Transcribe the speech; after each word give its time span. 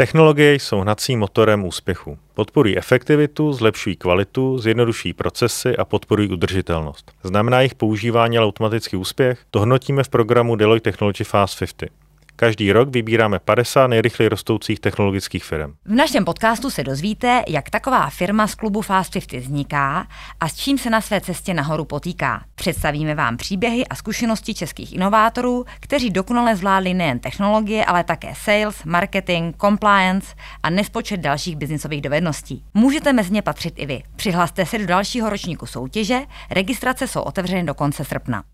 Technologie 0.00 0.54
jsou 0.54 0.80
hnacím 0.80 1.18
motorem 1.18 1.64
úspěchu. 1.64 2.18
Podporují 2.34 2.78
efektivitu, 2.78 3.52
zlepšují 3.52 3.96
kvalitu, 3.96 4.58
zjednodušují 4.58 5.12
procesy 5.12 5.76
a 5.76 5.84
podporují 5.84 6.28
udržitelnost. 6.28 7.12
Znamená 7.22 7.60
jejich 7.60 7.74
používání 7.74 8.38
ale 8.38 8.46
automatický 8.46 8.96
úspěch? 8.96 9.40
To 9.50 9.58
hodnotíme 9.58 10.04
v 10.04 10.08
programu 10.08 10.56
Deloitte 10.56 10.90
Technology 10.90 11.24
Fast 11.24 11.58
50. 11.58 11.99
Každý 12.40 12.72
rok 12.72 12.88
vybíráme 12.88 13.38
50 13.38 13.86
nejrychleji 13.86 14.28
rostoucích 14.28 14.80
technologických 14.80 15.44
firm. 15.44 15.74
V 15.84 15.94
našem 15.94 16.24
podcastu 16.24 16.70
se 16.70 16.84
dozvíte, 16.84 17.42
jak 17.48 17.70
taková 17.70 18.10
firma 18.10 18.46
z 18.46 18.54
klubu 18.54 18.80
Fast 18.82 19.12
50 19.12 19.40
vzniká 19.40 20.06
a 20.40 20.48
s 20.48 20.56
čím 20.56 20.78
se 20.78 20.90
na 20.90 21.00
své 21.00 21.20
cestě 21.20 21.54
nahoru 21.54 21.84
potýká. 21.84 22.44
Představíme 22.54 23.14
vám 23.14 23.36
příběhy 23.36 23.86
a 23.86 23.94
zkušenosti 23.94 24.54
českých 24.54 24.92
inovátorů, 24.92 25.64
kteří 25.80 26.10
dokonale 26.10 26.56
zvládli 26.56 26.94
nejen 26.94 27.18
technologie, 27.18 27.84
ale 27.84 28.04
také 28.04 28.32
sales, 28.34 28.84
marketing, 28.84 29.56
compliance 29.60 30.34
a 30.62 30.70
nespočet 30.70 31.20
dalších 31.20 31.56
biznisových 31.56 32.02
dovedností. 32.02 32.64
Můžete 32.74 33.12
mezi 33.12 33.32
ně 33.32 33.42
patřit 33.42 33.74
i 33.76 33.86
vy. 33.86 34.02
Přihlaste 34.16 34.66
se 34.66 34.78
do 34.78 34.86
dalšího 34.86 35.30
ročníku 35.30 35.66
soutěže, 35.66 36.20
registrace 36.50 37.08
jsou 37.08 37.20
otevřeny 37.20 37.64
do 37.64 37.74
konce 37.74 38.04
srpna. 38.04 38.44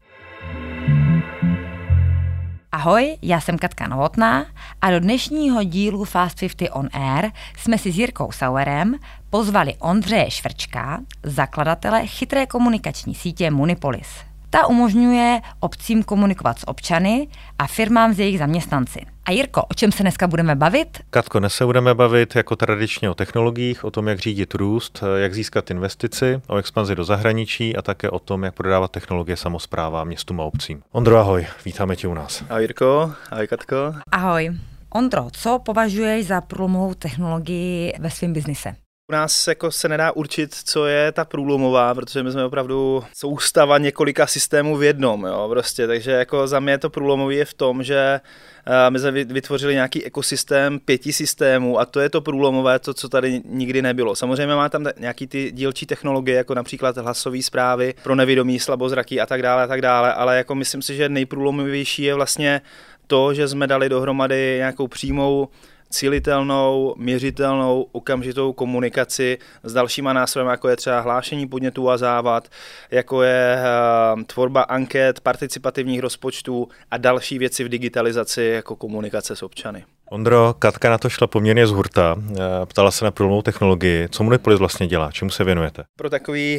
Ahoj, 2.77 3.17
já 3.23 3.41
jsem 3.41 3.59
Katka 3.59 3.89
Novotná 3.89 4.47
a 4.81 4.91
do 4.91 5.01
dnešního 5.01 5.63
dílu 5.63 6.05
Fast 6.05 6.41
50 6.41 6.69
on 6.73 6.89
Air 6.93 7.31
jsme 7.59 7.79
si 7.79 7.93
s 7.93 7.99
Jirkou 7.99 8.33
Sauerem 8.33 8.95
pozvali 9.31 9.75
Ondřeje 9.79 10.31
Švrčka, 10.31 11.01
zakladatele 11.23 12.07
chytré 12.07 12.47
komunikační 12.47 13.15
sítě 13.15 13.51
Munipolis. 13.51 14.26
Ta 14.51 14.67
umožňuje 14.67 15.41
obcím 15.61 16.03
komunikovat 16.03 16.59
s 16.59 16.69
občany 16.69 17.29
a 17.59 17.67
firmám 17.67 18.13
s 18.13 18.19
jejich 18.19 18.39
zaměstnanci. 18.39 19.01
A 19.25 19.31
Jirko, 19.31 19.63
o 19.63 19.75
čem 19.75 19.93
se 19.93 20.03
dneska 20.03 20.27
budeme 20.27 20.55
bavit? 20.55 20.99
Katko, 21.11 21.39
dnes 21.39 21.55
se 21.55 21.65
budeme 21.67 21.95
bavit 21.95 22.37
jako 22.37 22.57
tradičně 22.57 23.11
o 23.11 23.15
technologiích, 23.15 23.85
o 23.85 23.91
tom, 23.91 24.09
jak 24.09 24.19
řídit 24.19 24.55
růst, 24.55 25.05
jak 25.17 25.35
získat 25.35 25.71
investici, 25.71 26.41
o 26.47 26.57
expanzi 26.57 26.95
do 26.95 27.05
zahraničí 27.05 27.77
a 27.77 27.83
také 27.83 28.11
o 28.11 28.19
tom, 28.19 28.45
jak 28.45 28.55
prodávat 28.55 28.91
technologie 28.91 29.37
samozpráva 29.37 30.05
městům 30.05 30.41
a 30.41 30.45
obcím. 30.45 30.83
Ondro, 30.93 31.19
ahoj, 31.19 31.47
vítáme 31.65 31.97
tě 31.97 32.09
u 32.09 32.15
nás. 32.15 32.45
Ahoj 32.49 32.63
Jirko, 32.63 33.13
ahoj 33.31 33.47
Katko. 33.47 33.77
Ahoj. 34.13 34.51
Ondro, 34.91 35.27
co 35.33 35.59
považuješ 35.59 36.27
za 36.27 36.41
průlomovou 36.41 36.95
technologii 36.95 37.93
ve 37.99 38.11
svém 38.11 38.33
biznise? 38.33 38.75
U 39.11 39.13
nás 39.13 39.49
jako 39.49 39.71
se 39.71 39.89
nedá 39.89 40.13
určit, 40.13 40.55
co 40.55 40.87
je 40.87 41.13
ta 41.13 41.25
průlomová, 41.25 41.95
protože 41.95 42.23
my 42.23 42.33
jsme 42.33 42.45
opravdu 42.45 43.05
soustava 43.17 43.79
několika 43.79 44.27
systémů 44.27 44.77
v 44.77 44.83
jednom, 44.83 45.25
jo, 45.25 45.47
prostě, 45.51 45.87
takže 45.87 46.11
jako 46.11 46.47
za 46.47 46.61
mě 46.61 46.79
to 46.79 46.91
průlomový 46.91 47.37
je 47.37 47.45
v 47.45 47.55
tom, 47.55 47.83
že 47.83 48.21
uh, 48.67 48.75
my 48.89 48.99
jsme 48.99 49.11
vytvořili 49.11 49.75
nějaký 49.75 50.05
ekosystém 50.05 50.79
pěti 50.79 51.13
systémů 51.13 51.81
a 51.81 51.85
to 51.85 52.01
je 52.01 52.09
to 52.09 52.21
průlomové, 52.21 52.79
to, 52.79 52.95
co 52.95 53.09
tady 53.09 53.43
nikdy 53.45 53.83
nebylo. 53.83 54.17
Samozřejmě 54.17 54.55
má 54.55 54.69
tam 54.69 54.87
nějaký 54.99 55.27
ty 55.27 55.53
dílčí 55.53 55.87
technologie, 55.87 56.37
jako 56.37 56.55
například 56.55 56.97
hlasové 56.97 57.43
zprávy 57.43 57.95
pro 58.03 58.15
nevědomí, 58.15 58.59
slabozraky 58.59 59.21
a 59.21 59.27
tak 59.27 59.43
dále, 59.43 59.63
a 59.63 59.67
tak 59.67 59.83
dále, 59.83 60.15
ale 60.15 60.37
jako 60.37 60.55
myslím 60.55 60.83
si, 60.83 60.97
že 60.97 61.09
nejprůlomovější 61.09 62.03
je 62.03 62.15
vlastně 62.15 62.61
to, 63.07 63.35
že 63.35 63.49
jsme 63.49 63.67
dali 63.67 63.89
dohromady 63.89 64.55
nějakou 64.57 64.89
přímou 64.89 65.49
cílitelnou, 65.91 66.95
měřitelnou, 66.99 67.87
okamžitou 67.93 68.53
komunikaci 68.53 69.39
s 69.63 69.73
dalšíma 69.73 70.13
nástrojem, 70.13 70.49
jako 70.49 70.69
je 70.69 70.77
třeba 70.77 71.01
hlášení 71.01 71.49
podnětů 71.49 71.91
a 71.91 71.99
závad, 71.99 72.49
jako 72.91 73.23
je 73.23 73.59
uh, 74.15 74.23
tvorba 74.23 74.63
anket, 74.63 75.21
participativních 75.21 76.01
rozpočtů 76.01 76.69
a 76.91 76.97
další 76.97 77.39
věci 77.39 77.65
v 77.65 77.69
digitalizaci, 77.69 78.43
jako 78.43 78.77
komunikace 78.77 79.37
s 79.37 79.43
občany. 79.43 79.85
Ondro, 80.11 80.55
Katka 80.59 80.91
na 80.91 80.99
to 80.99 81.09
šla 81.09 81.27
poměrně 81.27 81.67
z 81.67 81.71
hurta. 81.71 82.17
Eh, 82.19 82.67
ptala 82.67 82.91
se 82.91 83.05
na 83.05 83.11
průlomovou 83.11 83.43
technologii. 83.43 84.09
Co 84.09 84.25
Monopolis 84.25 84.59
vlastně 84.59 84.87
dělá? 84.87 85.13
Čemu 85.13 85.31
se 85.31 85.45
věnujete? 85.45 85.85
Pro 85.97 86.11
takový 86.11 86.57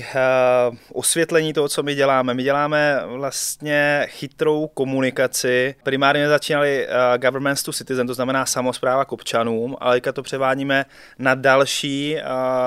uh, 0.70 0.76
osvětlení 0.94 1.54
toho, 1.54 1.70
co 1.70 1.84
my 1.84 1.96
děláme. 1.96 2.34
My 2.34 2.44
děláme 2.44 3.02
vlastně 3.06 4.08
chytrou 4.10 4.68
komunikaci. 4.68 5.76
Primárně 5.84 6.28
začínali 6.28 6.88
uh, 6.88 7.18
governments 7.18 7.64
to 7.64 7.74
citizen, 7.74 8.08
to 8.08 8.14
znamená 8.14 8.46
samozpráva 8.46 9.06
k 9.06 9.12
občanům, 9.12 9.78
ale 9.80 10.02
to 10.02 10.24
převádíme 10.24 10.86
na 11.20 11.36
další 11.36 12.16
uh, 12.16 12.22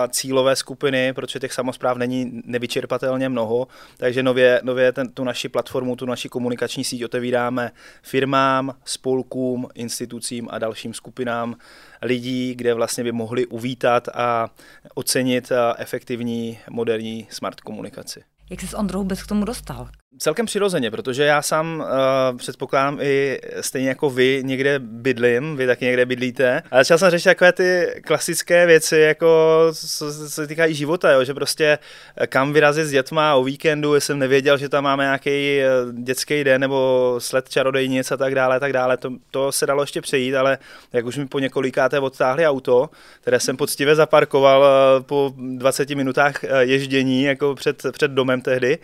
cílové 0.09 0.57
skupiny, 0.57 1.13
protože 1.13 1.39
těch 1.39 1.53
samozpráv 1.53 1.97
není 1.97 2.43
nevyčerpatelně 2.45 3.29
mnoho. 3.29 3.67
Takže 3.97 4.23
nově, 4.23 4.61
nově 4.65 4.93
ten, 4.93 5.09
tu 5.09 5.25
naši 5.25 5.49
platformu, 5.49 5.97
tu 5.97 6.07
naši 6.07 6.29
komunikační 6.29 6.85
síť 6.85 7.05
otevíráme 7.05 7.71
firmám, 8.03 8.75
spolkům, 8.85 9.69
institucím 9.75 10.49
a 10.51 10.59
dalším 10.59 10.70
dalším 10.71 10.95
skupinám 10.95 11.57
lidí, 12.03 12.55
kde 12.55 12.75
vlastně 12.75 13.05
by 13.05 13.13
mohli 13.13 13.47
uvítat 13.47 14.09
a 14.09 14.49
ocenit 14.95 15.53
efektivní 15.79 16.59
moderní 16.71 17.27
smart 17.31 17.61
komunikaci. 17.61 18.23
Jak 18.51 18.61
jsi 18.61 18.67
s 18.67 18.77
Ondrou 18.77 18.99
vůbec 18.99 19.23
k 19.23 19.27
tomu 19.27 19.45
dostal? 19.45 19.89
Celkem 20.19 20.47
přirozeně, 20.47 20.91
protože 20.91 21.23
já 21.23 21.43
sám 21.43 21.85
uh, 22.33 22.39
předpokládám 22.39 22.99
i 23.01 23.41
stejně 23.61 23.89
jako 23.89 24.11
vy 24.11 24.43
někde 24.45 24.79
bydlím, 24.79 25.57
vy 25.57 25.67
taky 25.67 25.85
někde 25.85 26.07
bydlíte. 26.07 26.63
A 26.71 26.77
začal 26.77 26.99
jsem 26.99 27.11
řešit 27.11 27.29
takové 27.29 27.53
ty 27.53 27.87
klasické 28.07 28.67
věci, 28.67 28.99
jako 28.99 29.29
co 29.73 30.13
se 30.29 30.47
týkají 30.47 30.75
života, 30.75 31.11
jo? 31.11 31.25
že 31.25 31.35
prostě 31.35 31.79
eh, 32.17 32.27
kam 32.27 32.53
vyrazit 32.53 32.87
s 32.87 32.91
dětma 32.91 33.35
o 33.35 33.45
víkendu, 33.45 33.95
jsem 33.95 34.19
nevěděl, 34.19 34.59
že 34.59 34.69
tam 34.69 34.85
máme 34.85 35.05
nějaký 35.05 35.61
eh, 35.61 35.69
dětský 35.93 36.45
den 36.45 36.61
nebo 36.61 37.15
sled 37.19 37.49
čarodejnic 37.49 38.13
a 38.13 38.17
tak 38.17 38.35
dále, 38.35 38.61
tak 38.61 38.73
dále. 38.73 38.97
To, 38.97 39.11
to 39.31 39.53
se 39.53 39.67
dalo 39.67 39.83
ještě 39.83 40.01
přejít, 40.01 40.35
ale 40.35 40.59
jak 40.93 41.07
už 41.07 41.17
mi 41.17 41.27
po 41.27 41.39
několikáté 41.39 42.01
odtáhli 42.01 42.47
auto, 42.47 42.91
které 43.21 43.41
jsem 43.41 43.57
poctivě 43.57 43.95
zaparkoval 43.95 44.65
po 45.03 45.35
20 45.37 45.91
minutách 45.91 46.35
ježdění 46.61 47.23
jako 47.23 47.55
před, 47.55 47.83
před 47.93 48.11
domem 48.11 48.41
tehdy, 48.41 48.79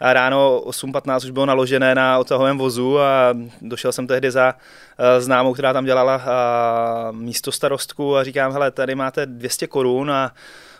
a 0.00 0.12
ráno 0.12 0.62
8.15 0.66 1.16
už 1.16 1.30
bylo 1.30 1.46
naložené 1.46 1.94
na 1.94 2.18
odtahovém 2.18 2.58
vozu 2.58 3.00
a 3.00 3.34
došel 3.60 3.92
jsem 3.92 4.06
tehdy 4.06 4.30
za 4.30 4.54
eh, 4.98 5.20
známou, 5.20 5.54
která 5.54 5.72
tam 5.72 5.84
dělala 5.84 6.22
eh, 6.22 7.12
místo 7.12 7.52
starostku 7.52 8.16
a 8.16 8.24
říkám, 8.24 8.52
hele, 8.52 8.70
tady 8.70 8.94
máte 8.94 9.26
200 9.26 9.66
korun 9.66 10.10
a 10.10 10.32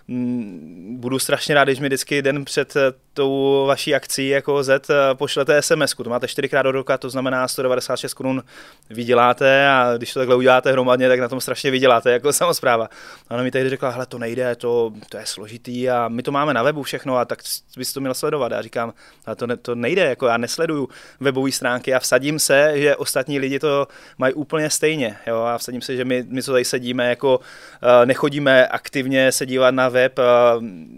budu 0.08 1.18
strašně 1.18 1.54
rád, 1.54 1.64
když 1.64 1.78
mi 1.78 1.88
vždycky 1.88 2.22
den 2.22 2.44
před 2.44 2.76
eh, 2.76 2.92
tou 3.14 3.64
vaší 3.66 3.94
akcí 3.94 4.28
jako 4.28 4.62
Z 4.62 4.90
eh, 4.90 4.94
pošlete 5.14 5.62
SMS. 5.62 5.94
To 5.94 6.10
máte 6.10 6.28
čtyřikrát 6.28 6.62
do 6.62 6.72
roka, 6.72 6.98
to 6.98 7.10
znamená 7.10 7.48
196 7.48 8.14
korun 8.14 8.42
vyděláte 8.90 9.68
a 9.68 9.96
když 9.96 10.12
to 10.12 10.20
takhle 10.20 10.36
uděláte 10.36 10.72
hromadně, 10.72 11.08
tak 11.08 11.20
na 11.20 11.28
tom 11.28 11.40
strašně 11.40 11.70
vyděláte 11.70 12.12
jako 12.12 12.32
samozpráva. 12.42 12.88
A 13.28 13.34
ona 13.34 13.42
mi 13.42 13.50
tehdy 13.50 13.70
řekla, 13.70 13.90
hele, 13.90 14.06
to 14.06 14.18
nejde, 14.18 14.56
to, 14.56 14.92
to 15.08 15.16
je 15.16 15.26
složitý 15.26 15.90
a 15.90 16.08
my 16.08 16.22
to 16.22 16.32
máme 16.32 16.54
na 16.54 16.62
webu 16.62 16.82
všechno 16.82 17.16
a 17.16 17.24
tak 17.24 17.38
bys 17.76 17.92
to 17.92 18.00
měl 18.00 18.14
sledovat. 18.14 18.52
A 18.52 18.62
říkám, 18.62 18.92
ale 19.26 19.36
to, 19.36 19.46
ne, 19.46 19.56
to 19.56 19.74
nejde, 19.74 20.02
jako 20.02 20.26
já 20.26 20.36
nesleduju 20.36 20.88
webové 21.20 21.52
stránky 21.52 21.94
a 21.94 21.98
vsadím 21.98 22.38
se, 22.38 22.72
že 22.74 22.96
ostatní 22.96 23.38
lidi 23.38 23.58
to 23.58 23.88
mají 24.18 24.34
úplně 24.34 24.70
stejně. 24.70 25.16
Jo? 25.26 25.40
A 25.40 25.58
vsadím 25.58 25.82
se, 25.82 25.96
že 25.96 26.04
my, 26.04 26.24
my 26.28 26.42
co 26.42 26.52
tady 26.52 26.64
sedíme, 26.64 27.08
jako 27.08 27.38
uh, 27.38 27.42
nechodíme 28.04 28.66
aktivně 28.66 29.32
se 29.32 29.46
dívat 29.46 29.74
na 29.74 29.88
web 29.96 30.18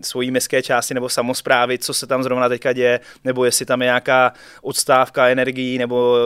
svojí 0.02 0.30
městské 0.30 0.62
části 0.62 0.94
nebo 0.94 1.08
samozprávy, 1.08 1.78
co 1.78 1.94
se 1.94 2.06
tam 2.06 2.22
zrovna 2.22 2.48
teďka 2.48 2.72
děje, 2.72 3.00
nebo 3.24 3.44
jestli 3.44 3.66
tam 3.66 3.82
je 3.82 3.86
nějaká 3.86 4.32
odstávka 4.62 5.28
energií 5.28 5.78
nebo 5.78 6.16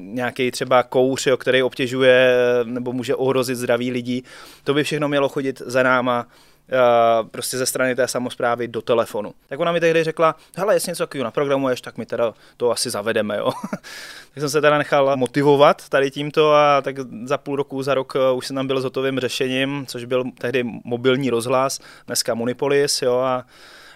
nějaký 0.00 0.50
třeba 0.50 0.82
kouř, 0.82 1.26
jo, 1.26 1.36
který 1.36 1.62
obtěžuje 1.62 2.34
nebo 2.64 2.92
může 2.92 3.14
ohrozit 3.14 3.56
zdraví 3.56 3.90
lidí. 3.90 4.24
To 4.64 4.74
by 4.74 4.84
všechno 4.84 5.08
mělo 5.08 5.28
chodit 5.28 5.62
za 5.66 5.82
náma 5.82 6.26
prostě 7.30 7.58
ze 7.58 7.66
strany 7.66 7.94
té 7.94 8.08
samozprávy 8.08 8.68
do 8.68 8.82
telefonu. 8.82 9.32
Tak 9.48 9.60
ona 9.60 9.72
mi 9.72 9.80
tehdy 9.80 10.04
řekla, 10.04 10.34
hele, 10.56 10.74
jestli 10.74 10.90
něco 10.90 11.02
takového 11.02 11.24
naprogramuješ, 11.24 11.80
tak 11.80 11.98
my 11.98 12.06
teda 12.06 12.34
to 12.56 12.70
asi 12.70 12.90
zavedeme, 12.90 13.36
jo. 13.36 13.52
tak 13.70 14.40
jsem 14.40 14.48
se 14.48 14.60
teda 14.60 14.78
nechal 14.78 15.16
motivovat 15.16 15.88
tady 15.88 16.10
tímto 16.10 16.54
a 16.54 16.80
tak 16.82 16.96
za 17.24 17.38
půl 17.38 17.56
roku, 17.56 17.82
za 17.82 17.94
rok 17.94 18.14
uh, 18.14 18.38
už 18.38 18.46
jsem 18.46 18.56
tam 18.56 18.66
byl 18.66 18.80
s 18.80 18.84
hotovým 18.84 19.20
řešením, 19.20 19.86
což 19.86 20.04
byl 20.04 20.24
tehdy 20.38 20.64
mobilní 20.84 21.30
rozhlas, 21.30 21.80
dneska 22.06 22.34
Munipolis, 22.34 23.02
jo, 23.02 23.18
a 23.18 23.44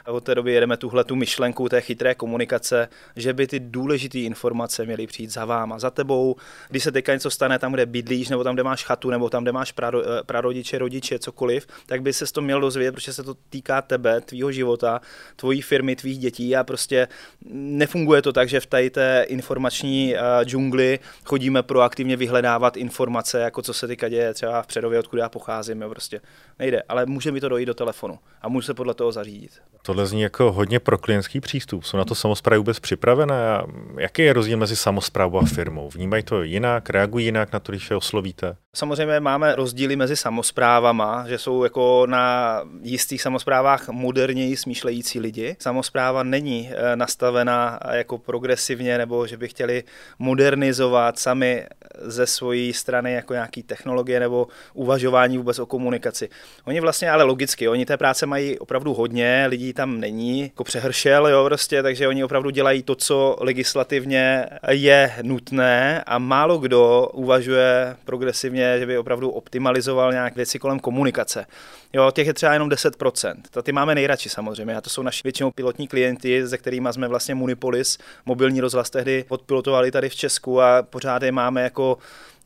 od 0.06 0.24
té 0.24 0.34
doby 0.34 0.52
jedeme 0.52 0.76
tuhle 0.76 1.04
tu 1.04 1.16
myšlenku 1.16 1.68
té 1.68 1.80
chytré 1.80 2.14
komunikace, 2.14 2.88
že 3.16 3.32
by 3.32 3.46
ty 3.46 3.60
důležité 3.60 4.18
informace 4.18 4.86
měly 4.86 5.06
přijít 5.06 5.30
za 5.30 5.44
váma, 5.44 5.78
za 5.78 5.90
tebou. 5.90 6.36
Když 6.68 6.82
se 6.82 6.92
teďka 6.92 7.14
něco 7.14 7.30
stane 7.30 7.58
tam, 7.58 7.72
kde 7.72 7.86
bydlíš, 7.86 8.28
nebo 8.28 8.44
tam, 8.44 8.54
kde 8.54 8.62
máš 8.62 8.84
chatu, 8.84 9.10
nebo 9.10 9.30
tam, 9.30 9.42
kde 9.42 9.52
máš 9.52 9.72
praro, 9.72 10.02
eh, 10.02 10.22
prarodiče, 10.26 10.78
rodiče, 10.78 11.18
cokoliv, 11.18 11.66
tak 11.86 12.02
by 12.02 12.12
se 12.12 12.32
to 12.32 12.42
měl 12.42 12.60
dozvědět, 12.60 12.92
protože 12.92 13.12
se 13.12 13.22
to 13.22 13.34
týká 13.50 13.82
tebe, 13.82 14.20
tvýho 14.20 14.52
života, 14.52 15.00
tvojí 15.36 15.62
firmy, 15.62 15.96
tvých 15.96 16.18
dětí 16.18 16.56
a 16.56 16.64
prostě 16.64 17.08
nefunguje 17.52 18.22
to 18.22 18.32
tak, 18.32 18.48
že 18.48 18.60
v 18.60 18.66
tady 18.66 18.90
té 18.90 19.24
informační 19.28 20.14
uh, 20.14 20.44
džungli 20.44 20.98
chodíme 21.24 21.62
proaktivně 21.62 22.16
vyhledávat 22.16 22.76
informace, 22.76 23.40
jako 23.40 23.62
co 23.62 23.74
se 23.74 23.86
teďka 23.86 24.08
děje 24.08 24.34
třeba 24.34 24.62
v 24.62 24.66
Předově, 24.66 24.98
odkud 24.98 25.16
já 25.16 25.28
pocházím, 25.28 25.82
jo, 25.82 25.90
prostě 25.90 26.20
nejde, 26.58 26.82
ale 26.88 27.06
může 27.06 27.32
mi 27.32 27.40
to 27.40 27.48
dojít 27.48 27.66
do 27.66 27.74
telefonu 27.74 28.18
a 28.42 28.48
můžu 28.48 28.66
se 28.66 28.74
podle 28.74 28.94
toho 28.94 29.12
zařídit. 29.12 29.52
To 29.82 29.91
Tohle 29.92 30.06
zní 30.06 30.22
jako 30.22 30.52
hodně 30.52 30.80
pro 30.80 30.98
klientský 30.98 31.40
přístup. 31.40 31.84
Jsou 31.84 31.96
na 31.96 32.04
to 32.04 32.14
samozprávy 32.14 32.58
vůbec 32.58 32.80
připravené? 32.80 33.50
A 33.50 33.64
jaký 33.98 34.22
je 34.22 34.32
rozdíl 34.32 34.58
mezi 34.58 34.76
samozprávou 34.76 35.38
a 35.38 35.44
firmou? 35.44 35.90
Vnímají 35.90 36.22
to 36.22 36.42
jinak, 36.42 36.90
reagují 36.90 37.24
jinak 37.24 37.52
na 37.52 37.60
to, 37.60 37.72
když 37.72 37.90
je 37.90 37.96
oslovíte? 37.96 38.56
Samozřejmě 38.76 39.20
máme 39.20 39.54
rozdíly 39.54 39.96
mezi 39.96 40.16
samozprávama, 40.16 41.24
že 41.28 41.38
jsou 41.38 41.64
jako 41.64 42.06
na 42.06 42.60
jistých 42.82 43.22
samozprávách 43.22 43.88
moderněji 43.88 44.56
smýšlející 44.56 45.20
lidi. 45.20 45.56
Samozpráva 45.58 46.22
není 46.22 46.70
eh, 46.72 46.96
nastavena 46.96 47.78
jako 47.92 48.18
progresivně 48.18 48.98
nebo 48.98 49.26
že 49.26 49.36
by 49.36 49.48
chtěli 49.48 49.84
modernizovat 50.18 51.18
sami 51.18 51.66
ze 52.04 52.26
své 52.26 52.72
strany 52.72 53.12
jako 53.12 53.32
nějaký 53.32 53.62
technologie 53.62 54.20
nebo 54.20 54.46
uvažování 54.74 55.38
vůbec 55.38 55.58
o 55.58 55.66
komunikaci. 55.66 56.28
Oni 56.64 56.80
vlastně 56.80 57.10
ale 57.10 57.24
logicky, 57.24 57.68
oni 57.68 57.86
té 57.86 57.96
práce 57.96 58.26
mají 58.26 58.58
opravdu 58.58 58.94
hodně, 58.94 59.44
lidí 59.48 59.72
tam 59.72 60.00
není, 60.00 60.42
jako 60.42 60.64
přehršel, 60.64 61.28
jo, 61.28 61.44
prostě, 61.44 61.82
takže 61.82 62.08
oni 62.08 62.24
opravdu 62.24 62.50
dělají 62.50 62.82
to, 62.82 62.94
co 62.94 63.36
legislativně 63.40 64.46
je 64.70 65.14
nutné 65.22 66.02
a 66.06 66.18
málo 66.18 66.58
kdo 66.58 67.08
uvažuje 67.12 67.96
progresivně, 68.04 68.78
že 68.78 68.86
by 68.86 68.98
opravdu 68.98 69.30
optimalizoval 69.30 70.12
nějak 70.12 70.36
věci 70.36 70.58
kolem 70.58 70.80
komunikace. 70.80 71.46
Jo, 71.92 72.10
těch 72.10 72.26
je 72.26 72.34
třeba 72.34 72.52
jenom 72.52 72.68
10%. 72.68 73.34
To 73.50 73.62
ty 73.62 73.72
máme 73.72 73.94
nejradši 73.94 74.28
samozřejmě. 74.28 74.76
A 74.76 74.80
to 74.80 74.90
jsou 74.90 75.02
naši 75.02 75.20
většinou 75.24 75.50
pilotní 75.50 75.88
klienti, 75.88 76.48
se 76.48 76.58
kterými 76.58 76.88
jsme 76.92 77.08
vlastně 77.08 77.34
Munipolis, 77.34 77.98
mobilní 78.26 78.60
rozhlas 78.60 78.90
tehdy 78.90 79.24
odpilotovali 79.28 79.90
tady 79.90 80.08
v 80.08 80.14
Česku 80.14 80.60
a 80.60 80.82
pořád 80.82 81.22
je 81.22 81.32
máme 81.32 81.62
jako 81.62 81.91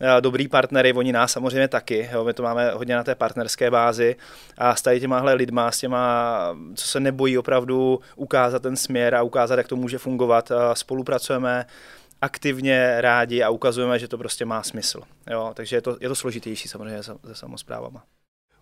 eh, 0.00 0.20
dobrý 0.20 0.48
partnery, 0.48 0.92
oni 0.92 1.12
nás 1.12 1.32
samozřejmě 1.32 1.68
taky, 1.68 2.08
jo, 2.12 2.24
my 2.24 2.34
to 2.34 2.42
máme 2.42 2.70
hodně 2.70 2.96
na 2.96 3.04
té 3.04 3.14
partnerské 3.14 3.70
bázi 3.70 4.16
a 4.58 4.76
s 4.76 4.82
tady 4.82 5.00
těmahle 5.00 5.34
lidma, 5.34 5.72
s 5.72 5.78
těma, 5.78 6.56
co 6.74 6.88
se 6.88 7.00
nebojí 7.00 7.38
opravdu 7.38 8.00
ukázat 8.16 8.62
ten 8.62 8.76
směr 8.76 9.14
a 9.14 9.22
ukázat, 9.22 9.56
jak 9.56 9.68
to 9.68 9.76
může 9.76 9.98
fungovat, 9.98 10.52
spolupracujeme 10.72 11.66
aktivně 12.22 13.00
rádi 13.00 13.42
a 13.42 13.50
ukazujeme, 13.50 13.98
že 13.98 14.08
to 14.08 14.18
prostě 14.18 14.44
má 14.44 14.62
smysl. 14.62 15.02
Jo, 15.30 15.52
takže 15.54 15.76
je 15.76 15.80
to, 15.80 15.96
je 16.00 16.08
to 16.08 16.14
složitější 16.14 16.68
samozřejmě 16.68 17.02
se 17.02 17.14
samozprávama. 17.32 18.02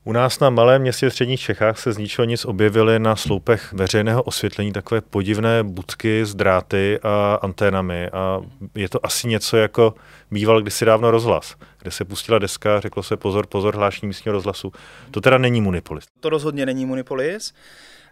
U 0.06 0.12
nás 0.12 0.40
na 0.40 0.50
malém 0.50 0.82
městě 0.82 1.08
v 1.08 1.12
středních 1.12 1.40
Čechách 1.40 1.78
se 1.78 1.92
z 1.92 1.98
ničeho 1.98 2.24
nic 2.24 2.44
objevily 2.44 2.98
na 2.98 3.16
sloupech 3.16 3.72
veřejného 3.72 4.22
osvětlení 4.22 4.72
takové 4.72 5.00
podivné 5.00 5.62
budky 5.62 6.26
s 6.26 6.34
dráty 6.34 6.98
a 7.02 7.38
anténami 7.42 8.10
a 8.10 8.40
je 8.74 8.88
to 8.88 9.06
asi 9.06 9.28
něco 9.28 9.56
jako 9.56 9.94
býval 10.30 10.62
kdysi 10.62 10.84
dávno 10.84 11.10
rozhlas, 11.10 11.56
kde 11.82 11.90
se 11.90 12.04
pustila 12.04 12.38
deska, 12.38 12.80
řeklo 12.80 13.02
se 13.02 13.16
pozor, 13.16 13.46
pozor, 13.46 13.76
hlášení 13.76 14.08
místního 14.08 14.32
rozhlasu. 14.32 14.72
To 15.10 15.20
teda 15.20 15.38
není 15.38 15.60
Munipolis. 15.60 16.04
To 16.20 16.30
rozhodně 16.30 16.66
není 16.66 16.86
Munipolis. 16.86 17.54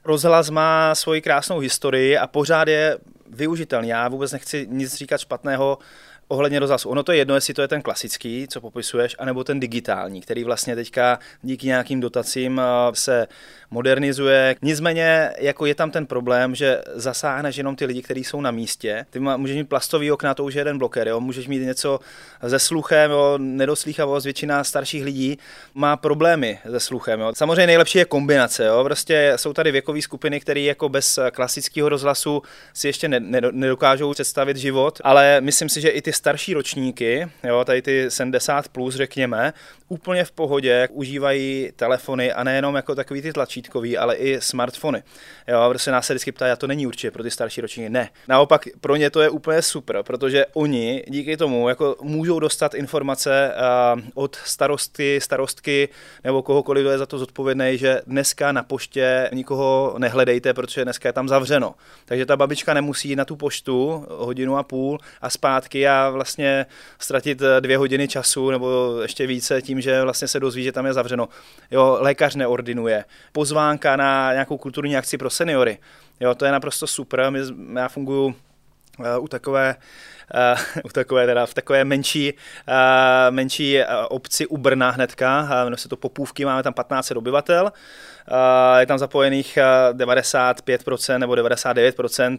Rozhlas 0.05 0.51
má 0.51 0.95
svoji 0.95 1.21
krásnou 1.21 1.59
historii 1.59 2.19
a 2.19 2.27
pořád 2.27 2.69
je 2.69 2.99
využitelný. 3.31 3.89
Já 3.89 4.09
vůbec 4.09 4.33
nechci 4.33 4.67
nic 4.71 4.95
říkat 4.95 5.19
špatného 5.19 5.79
ohledně 6.33 6.61
rozhlasu. 6.61 6.89
Ono 6.89 7.03
to 7.03 7.13
je 7.13 7.19
jedno, 7.19 7.35
jestli 7.35 7.55
to 7.55 7.63
je 7.63 7.69
ten 7.69 7.83
klasický, 7.83 8.47
co 8.49 8.61
popisuješ, 8.61 9.17
anebo 9.19 9.45
ten 9.45 9.61
digitální, 9.61 10.21
který 10.21 10.45
vlastně 10.45 10.75
teďka 10.75 11.19
díky 11.43 11.67
nějakým 11.67 12.01
dotacím 12.01 12.61
eh, 12.61 12.65
se 12.95 13.27
modernizuje. 13.71 14.57
Nicméně 14.63 15.31
jako 15.39 15.67
je 15.67 15.75
tam 15.75 15.91
ten 15.91 16.07
problém, 16.07 16.55
že 16.55 16.83
zasáhneš 16.95 17.57
jenom 17.57 17.77
ty 17.77 17.85
lidi, 17.85 18.03
kteří 18.03 18.25
jsou 18.25 18.41
na 18.41 18.51
místě. 18.51 19.07
Ty 19.11 19.21
můžeš 19.21 19.57
mít 19.57 19.69
plastový 19.69 20.13
okna, 20.13 20.35
to 20.35 20.45
už 20.45 20.55
je 20.55 20.61
jeden 20.61 20.79
bloker, 20.79 21.09
jo? 21.09 21.21
můžeš 21.21 21.49
mít 21.49 21.59
něco 21.59 22.01
se 22.49 22.59
sluchem, 22.59 23.11
jo? 23.11 23.35
nedoslýchavost, 23.39 24.25
většina 24.25 24.65
starších 24.65 25.05
lidí 25.05 25.39
má 25.75 25.97
problémy 25.97 26.59
se 26.71 26.81
sluchem. 26.81 27.21
Jo? 27.21 27.33
Samozřejmě 27.35 27.67
nejlepší 27.67 27.99
je 27.99 28.05
kombinace, 28.05 28.65
jo? 28.65 28.85
prostě 28.85 29.33
jsou 29.37 29.53
tady 29.53 29.73
věkové 29.73 30.03
skupiny, 30.03 30.41
které 30.41 30.61
jako 30.61 30.89
bez 30.89 31.19
klasického 31.33 31.89
rozhlasu 31.89 32.43
si 32.75 32.87
ještě 32.87 33.09
nedokážou 33.09 34.13
představit 34.13 34.57
život, 34.57 35.01
ale 35.05 35.41
myslím 35.41 35.69
si, 35.69 35.81
že 35.81 35.89
i 35.89 36.03
ty 36.03 36.13
starší 36.23 36.55
ročníky, 36.55 37.29
jo, 37.45 37.65
tady 37.65 37.83
ty 37.83 38.11
70 38.11 38.69
plus 38.69 38.95
řekněme, 38.95 39.53
úplně 39.89 40.25
v 40.25 40.33
pohodě 40.33 40.89
užívají 40.93 41.73
telefony 41.77 42.33
a 42.33 42.45
nejenom 42.45 42.75
jako 42.75 42.95
takový 42.95 43.23
ty 43.23 43.33
tlačítkový, 43.33 43.99
ale 43.99 44.15
i 44.17 44.41
smartfony. 44.41 45.03
Jo, 45.49 45.67
prostě 45.69 45.91
nás 45.91 46.07
se 46.07 46.13
vždycky 46.13 46.33
ptá, 46.33 46.53
a 46.53 46.57
to 46.57 46.67
není 46.67 46.87
určitě 46.87 47.11
pro 47.11 47.23
ty 47.23 47.31
starší 47.31 47.61
ročníky. 47.61 47.91
Ne. 47.91 48.11
Naopak 48.29 48.69
pro 48.81 48.97
ně 48.97 49.11
to 49.11 49.21
je 49.21 49.31
úplně 49.31 49.63
super, 49.63 50.03
protože 50.03 50.47
oni 50.55 51.05
díky 51.09 51.37
tomu 51.37 51.69
jako 51.69 51.97
můžou 52.03 52.41
dostat 52.41 52.75
informace 52.75 53.55
uh, 53.95 54.01
od 54.15 54.37
starostky, 54.37 55.21
starostky 55.21 55.89
nebo 56.25 56.43
kohokoliv, 56.43 56.83
kdo 56.83 56.91
je 56.91 56.99
za 56.99 57.07
to 57.07 57.19
zodpovědný, 57.19 57.79
že 57.79 58.01
dneska 58.07 58.53
na 58.53 58.63
poště 58.63 59.31
nikoho 59.33 59.95
nehledejte, 59.99 60.55
protože 60.55 60.85
dneska 60.85 61.09
je 61.09 61.13
tam 61.13 61.29
zavřeno. 61.29 61.75
Takže 62.05 62.27
ta 62.27 62.37
babička 62.37 62.75
nemusí 62.75 63.17
na 63.17 63.25
tu 63.25 63.37
poštu 63.37 64.07
hodinu 64.09 64.57
a 64.57 64.63
půl 64.63 64.99
a 65.21 65.31
zpátky 65.31 65.89
a 65.89 66.02
vlastně 66.11 66.67
ztratit 66.99 67.43
dvě 67.61 67.79
hodiny 67.79 68.09
času 68.09 68.51
nebo 68.51 68.99
ještě 69.03 69.27
více 69.27 69.63
tím, 69.63 69.81
že 69.81 70.03
vlastně 70.03 70.29
se 70.29 70.41
dozví, 70.41 70.65
že 70.65 70.73
tam 70.73 70.87
je 70.87 70.93
zavřeno. 70.93 71.29
Jo, 71.71 71.97
lékař 72.01 72.35
neordinuje. 72.35 73.05
Pozvánka 73.33 73.97
na 73.97 74.33
nějakou 74.33 74.59
kulturní 74.59 74.97
akci 74.97 75.19
pro 75.19 75.31
seniory. 75.31 75.79
Jo, 76.21 76.35
to 76.35 76.45
je 76.45 76.53
naprosto 76.53 76.87
super. 76.87 77.31
My, 77.31 77.39
já 77.75 77.89
funguji 77.89 78.35
u 79.21 79.29
takové 79.29 79.77
uh, 80.35 80.83
u 80.85 80.89
takové, 80.89 81.27
teda 81.27 81.47
v 81.47 81.55
takové 81.55 81.85
menší, 81.85 82.33
uh, 82.33 82.75
menší 83.31 83.79
obci 84.09 84.47
u 84.47 84.57
Brna 84.57 84.91
hnedka, 84.91 85.49
jmenuje 85.65 85.79
se 85.79 85.89
to 85.89 85.97
Popůvky, 85.97 86.45
máme 86.45 86.63
tam 86.63 86.75
15 86.75 87.11
obyvatel, 87.11 87.73
je 88.79 88.87
tam 88.87 88.99
zapojených 88.99 89.59
95% 89.93 91.19
nebo 91.19 91.33
99% 91.33 92.39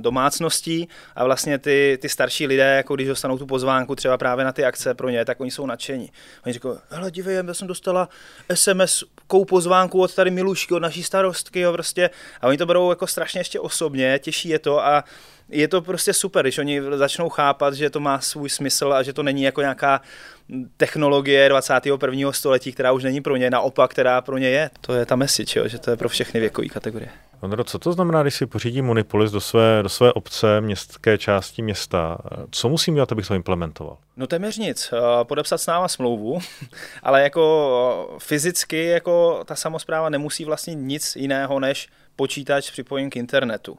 domácností 0.00 0.88
a 1.16 1.24
vlastně 1.24 1.58
ty, 1.58 1.98
ty 2.02 2.08
starší 2.08 2.46
lidé, 2.46 2.76
jako 2.76 2.94
když 2.94 3.08
dostanou 3.08 3.38
tu 3.38 3.46
pozvánku 3.46 3.94
třeba 3.94 4.18
právě 4.18 4.44
na 4.44 4.52
ty 4.52 4.64
akce 4.64 4.94
pro 4.94 5.08
ně, 5.08 5.24
tak 5.24 5.40
oni 5.40 5.50
jsou 5.50 5.66
nadšení. 5.66 6.10
Oni 6.46 6.52
říkají, 6.52 6.74
hele 6.90 7.10
dívej, 7.10 7.36
já 7.46 7.54
jsem 7.54 7.68
dostala 7.68 8.08
SMS 8.54 9.04
kou 9.30 9.44
pozvánku 9.44 10.00
od 10.00 10.14
tady 10.14 10.30
Milušky, 10.30 10.74
od 10.74 10.82
naší 10.82 11.02
starostky, 11.02 11.60
jo, 11.60 11.72
prostě. 11.72 12.10
A 12.40 12.46
oni 12.46 12.58
to 12.58 12.66
berou 12.66 12.90
jako 12.90 13.06
strašně 13.06 13.40
ještě 13.40 13.60
osobně, 13.60 14.18
těší 14.18 14.48
je 14.48 14.58
to 14.58 14.84
a 14.84 15.04
je 15.48 15.68
to 15.68 15.82
prostě 15.82 16.12
super, 16.12 16.44
když 16.44 16.58
oni 16.58 16.82
začnou 16.96 17.28
chápat, 17.28 17.74
že 17.74 17.90
to 17.90 18.00
má 18.00 18.20
svůj 18.20 18.50
smysl 18.50 18.92
a 18.92 19.02
že 19.02 19.12
to 19.12 19.22
není 19.22 19.42
jako 19.42 19.60
nějaká 19.60 20.00
technologie 20.76 21.48
21. 21.48 22.32
století, 22.32 22.72
která 22.72 22.92
už 22.92 23.04
není 23.04 23.20
pro 23.20 23.36
ně, 23.36 23.50
naopak, 23.50 23.90
která 23.90 24.20
pro 24.20 24.38
ně 24.38 24.48
je. 24.48 24.70
To 24.80 24.94
je 24.94 25.06
ta 25.06 25.16
message, 25.16 25.60
jo, 25.60 25.68
že 25.68 25.78
to 25.78 25.90
je 25.90 25.96
pro 25.96 26.08
všechny 26.08 26.40
věkové 26.40 26.68
kategorie. 26.68 27.10
Ondro, 27.40 27.64
co 27.64 27.78
to 27.78 27.92
znamená, 27.92 28.22
když 28.22 28.34
si 28.34 28.46
pořídím 28.46 28.84
Munipolis 28.84 29.30
do 29.30 29.40
své, 29.40 29.82
do 29.82 29.88
své 29.88 30.12
obce, 30.12 30.60
městské 30.60 31.18
části 31.18 31.62
města? 31.62 32.18
Co 32.50 32.68
musím 32.68 32.94
dělat, 32.94 33.12
abych 33.12 33.26
to 33.26 33.34
implementoval? 33.34 33.98
No 34.16 34.26
téměř 34.26 34.58
nic. 34.58 34.92
Eh, 34.92 35.24
podepsat 35.24 35.58
s 35.58 35.66
náma 35.66 35.88
smlouvu, 35.88 36.38
ale 37.02 37.22
jako 37.22 38.16
fyzicky 38.18 38.84
jako 38.84 39.44
ta 39.44 39.54
samozpráva 39.54 40.08
nemusí 40.08 40.44
vlastně 40.44 40.74
nic 40.74 41.16
jiného 41.16 41.60
než 41.60 41.88
počítač 42.16 42.70
připojen 42.70 43.10
k 43.10 43.16
internetu 43.16 43.78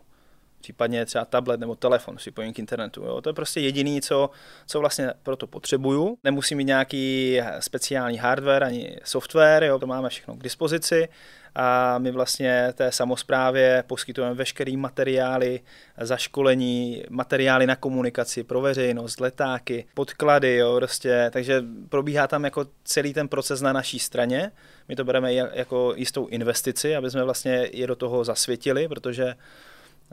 případně 0.62 1.06
třeba 1.06 1.26
tablet 1.26 1.60
nebo 1.60 1.76
telefon 1.76 2.16
připojení 2.16 2.54
k 2.54 2.60
internetu. 2.60 3.04
Jo. 3.04 3.22
To 3.22 3.30
je 3.30 3.34
prostě 3.34 3.60
jediný, 3.60 4.02
co, 4.02 4.30
co 4.68 4.80
vlastně 4.80 5.14
pro 5.24 5.36
to 5.36 5.48
potřebuju. 5.48 6.18
Nemusím 6.24 6.58
mít 6.58 6.64
nějaký 6.64 7.40
speciální 7.60 8.18
hardware 8.18 8.64
ani 8.64 8.98
software, 9.04 9.64
jo. 9.64 9.80
to 9.80 9.88
máme 9.88 10.10
všechno 10.10 10.36
k 10.36 10.44
dispozici 10.44 11.10
a 11.56 11.98
my 11.98 12.12
vlastně 12.12 12.74
té 12.74 12.92
samozprávě 12.92 13.84
poskytujeme 13.88 14.36
veškeré 14.36 14.78
materiály 14.78 15.60
za 16.02 16.18
školení, 16.18 17.04
materiály 17.10 17.68
na 17.68 17.76
komunikaci 17.76 18.44
pro 18.44 18.62
veřejnost, 18.62 19.20
letáky, 19.20 19.86
podklady, 19.94 20.56
jo, 20.56 20.76
prostě, 20.76 21.30
takže 21.34 21.64
probíhá 21.90 22.28
tam 22.28 22.44
jako 22.44 22.66
celý 22.84 23.14
ten 23.14 23.28
proces 23.28 23.62
na 23.62 23.74
naší 23.74 24.00
straně. 24.00 24.52
My 24.88 24.96
to 24.96 25.04
bereme 25.04 25.34
jako 25.34 25.94
jistou 25.96 26.28
investici, 26.28 26.96
aby 26.96 27.12
jsme 27.12 27.24
vlastně 27.24 27.70
je 27.74 27.88
do 27.88 27.96
toho 27.96 28.24
zasvětili, 28.24 28.88
protože 28.88 29.36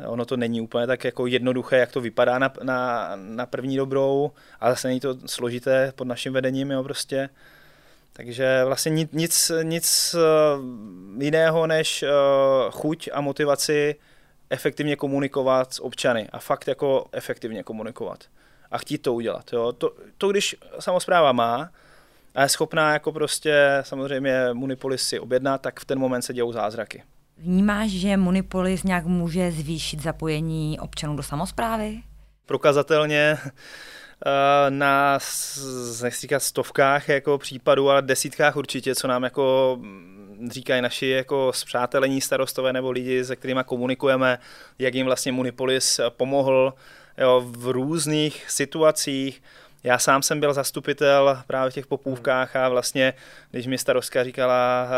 Ono 0.06 0.24
to 0.24 0.36
není 0.36 0.60
úplně 0.60 0.86
tak 0.86 1.04
jako 1.04 1.26
jednoduché, 1.26 1.76
jak 1.76 1.92
to 1.92 2.00
vypadá 2.00 2.38
na, 2.38 2.52
na, 2.62 3.12
na 3.16 3.46
první 3.46 3.76
dobrou, 3.76 4.30
ale 4.60 4.72
zase 4.72 4.88
není 4.88 5.00
to 5.00 5.16
složité 5.26 5.92
pod 5.96 6.08
naším 6.08 6.32
vedením, 6.32 6.70
jo, 6.70 6.82
prostě. 6.82 7.28
Takže 8.12 8.64
vlastně 8.64 8.90
nic, 8.90 9.10
nic, 9.12 9.52
nic 9.62 10.16
eh, 10.18 11.24
jiného 11.24 11.66
než 11.66 12.02
uh, 12.02 12.70
chuť 12.70 13.08
a 13.12 13.20
motivaci 13.20 13.94
efektivně 14.50 14.96
komunikovat 14.96 15.74
s 15.74 15.82
občany 15.82 16.28
a 16.32 16.38
fakt 16.38 16.68
jako 16.68 17.06
efektivně 17.12 17.62
komunikovat 17.62 18.24
a 18.70 18.78
chtít 18.78 18.98
to 18.98 19.14
udělat. 19.14 19.52
Jo. 19.52 19.72
To, 19.72 19.92
to, 20.18 20.28
když 20.28 20.56
samozpráva 20.80 21.32
má 21.32 21.70
a 22.34 22.42
je 22.42 22.48
schopná 22.48 22.92
jako 22.92 23.12
prostě 23.12 23.78
samozřejmě 23.82 24.48
Munipolis 24.52 25.02
si 25.02 25.20
objednat, 25.20 25.60
tak 25.60 25.80
v 25.80 25.84
ten 25.84 25.98
moment 25.98 26.22
se 26.22 26.34
dějou 26.34 26.52
zázraky. 26.52 27.02
Vnímáš, 27.38 27.90
že 27.90 28.16
Munipolis 28.16 28.82
nějak 28.82 29.04
může 29.04 29.52
zvýšit 29.52 30.02
zapojení 30.02 30.80
občanů 30.80 31.16
do 31.16 31.22
samozprávy? 31.22 32.02
Prokazatelně 32.46 33.38
eh, 33.46 33.50
na 34.68 35.18
nechci 36.02 36.20
říkat 36.20 36.42
stovkách 36.42 37.08
jako 37.08 37.38
případů, 37.38 37.90
ale 37.90 38.02
desítkách 38.02 38.56
určitě, 38.56 38.94
co 38.94 39.08
nám 39.08 39.24
jako 39.24 39.78
říkají 40.50 40.82
naši 40.82 41.06
jako 41.06 41.52
zpřátelení 41.54 42.20
starostové 42.20 42.72
nebo 42.72 42.90
lidi, 42.90 43.24
se 43.24 43.36
kterými 43.36 43.60
komunikujeme, 43.66 44.38
jak 44.78 44.94
jim 44.94 45.06
vlastně 45.06 45.32
Munipolis 45.32 46.00
pomohl 46.08 46.74
jo, 47.18 47.44
v 47.46 47.68
různých 47.68 48.50
situacích. 48.50 49.42
Já 49.84 49.98
sám 49.98 50.22
jsem 50.22 50.40
byl 50.40 50.54
zastupitel 50.54 51.42
právě 51.46 51.70
v 51.70 51.74
těch 51.74 51.86
popůvkách 51.86 52.56
a 52.56 52.68
vlastně, 52.68 53.14
když 53.50 53.66
mi 53.66 53.78
starostka 53.78 54.24
říkala, 54.24 54.88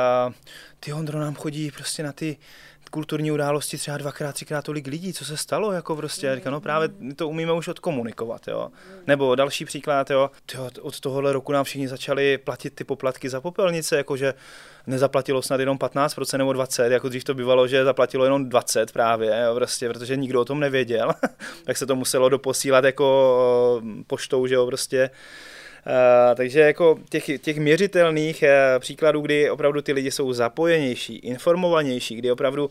ty 0.81 0.93
Ondro, 0.93 1.21
nám 1.21 1.35
chodí 1.35 1.71
prostě 1.71 2.03
na 2.03 2.13
ty 2.13 2.37
kulturní 2.91 3.33
události 3.33 3.79
třeba 3.79 3.97
dvakrát, 3.99 4.33
třikrát 4.33 4.65
tolik 4.65 4.87
lidí, 4.87 5.13
co 5.13 5.25
se 5.25 5.37
stalo, 5.37 5.73
jako 5.73 5.97
prostě, 5.97 6.27
já 6.27 6.35
říkám, 6.35 6.53
no 6.53 6.61
právě 6.61 6.89
to 7.17 7.29
umíme 7.29 7.53
už 7.53 7.69
odkomunikovat, 7.69 8.49
jo. 8.49 8.69
Nebo 9.07 9.35
další 9.35 9.65
příklad, 9.65 10.11
jo, 10.11 10.31
tyjo, 10.47 10.71
od 10.81 11.01
tohohle 11.01 11.33
roku 11.33 11.53
nám 11.53 11.65
všichni 11.65 11.89
začali 11.89 12.39
platit 12.39 12.75
ty 12.75 12.85
poplatky 12.85 13.29
za 13.29 13.41
popelnice, 13.41 13.97
jakože 13.97 14.35
nezaplatilo 14.87 15.43
snad 15.43 15.61
jenom 15.61 15.79
15% 15.79 16.39
nebo 16.39 16.51
20%, 16.51 16.91
jako 16.91 17.09
dřív 17.09 17.25
to 17.25 17.35
bývalo, 17.35 17.69
že 17.69 17.85
zaplatilo 17.85 18.25
jenom 18.25 18.49
20 18.49 18.93
právě, 18.93 19.43
jo, 19.47 19.55
prostě, 19.55 19.89
protože 19.89 20.17
nikdo 20.17 20.41
o 20.41 20.45
tom 20.45 20.61
nevěděl, 20.61 21.13
tak 21.65 21.77
se 21.77 21.87
to 21.87 21.97
muselo 21.97 22.29
doposílat 22.29 22.85
jako 22.85 23.83
poštou, 24.07 24.47
že 24.47 24.55
jo, 24.55 24.67
prostě 24.67 25.11
takže 26.35 26.61
jako 26.61 26.99
těch, 27.09 27.25
těch 27.41 27.59
měřitelných 27.59 28.43
uh, 28.43 28.79
příkladů, 28.79 29.21
kdy 29.21 29.51
opravdu 29.51 29.83
ty 29.83 29.93
lidi 29.93 30.11
jsou 30.11 30.33
zapojenější, 30.33 31.17
informovanější, 31.17 32.17
kdy 32.17 32.33
opravdu 32.33 32.71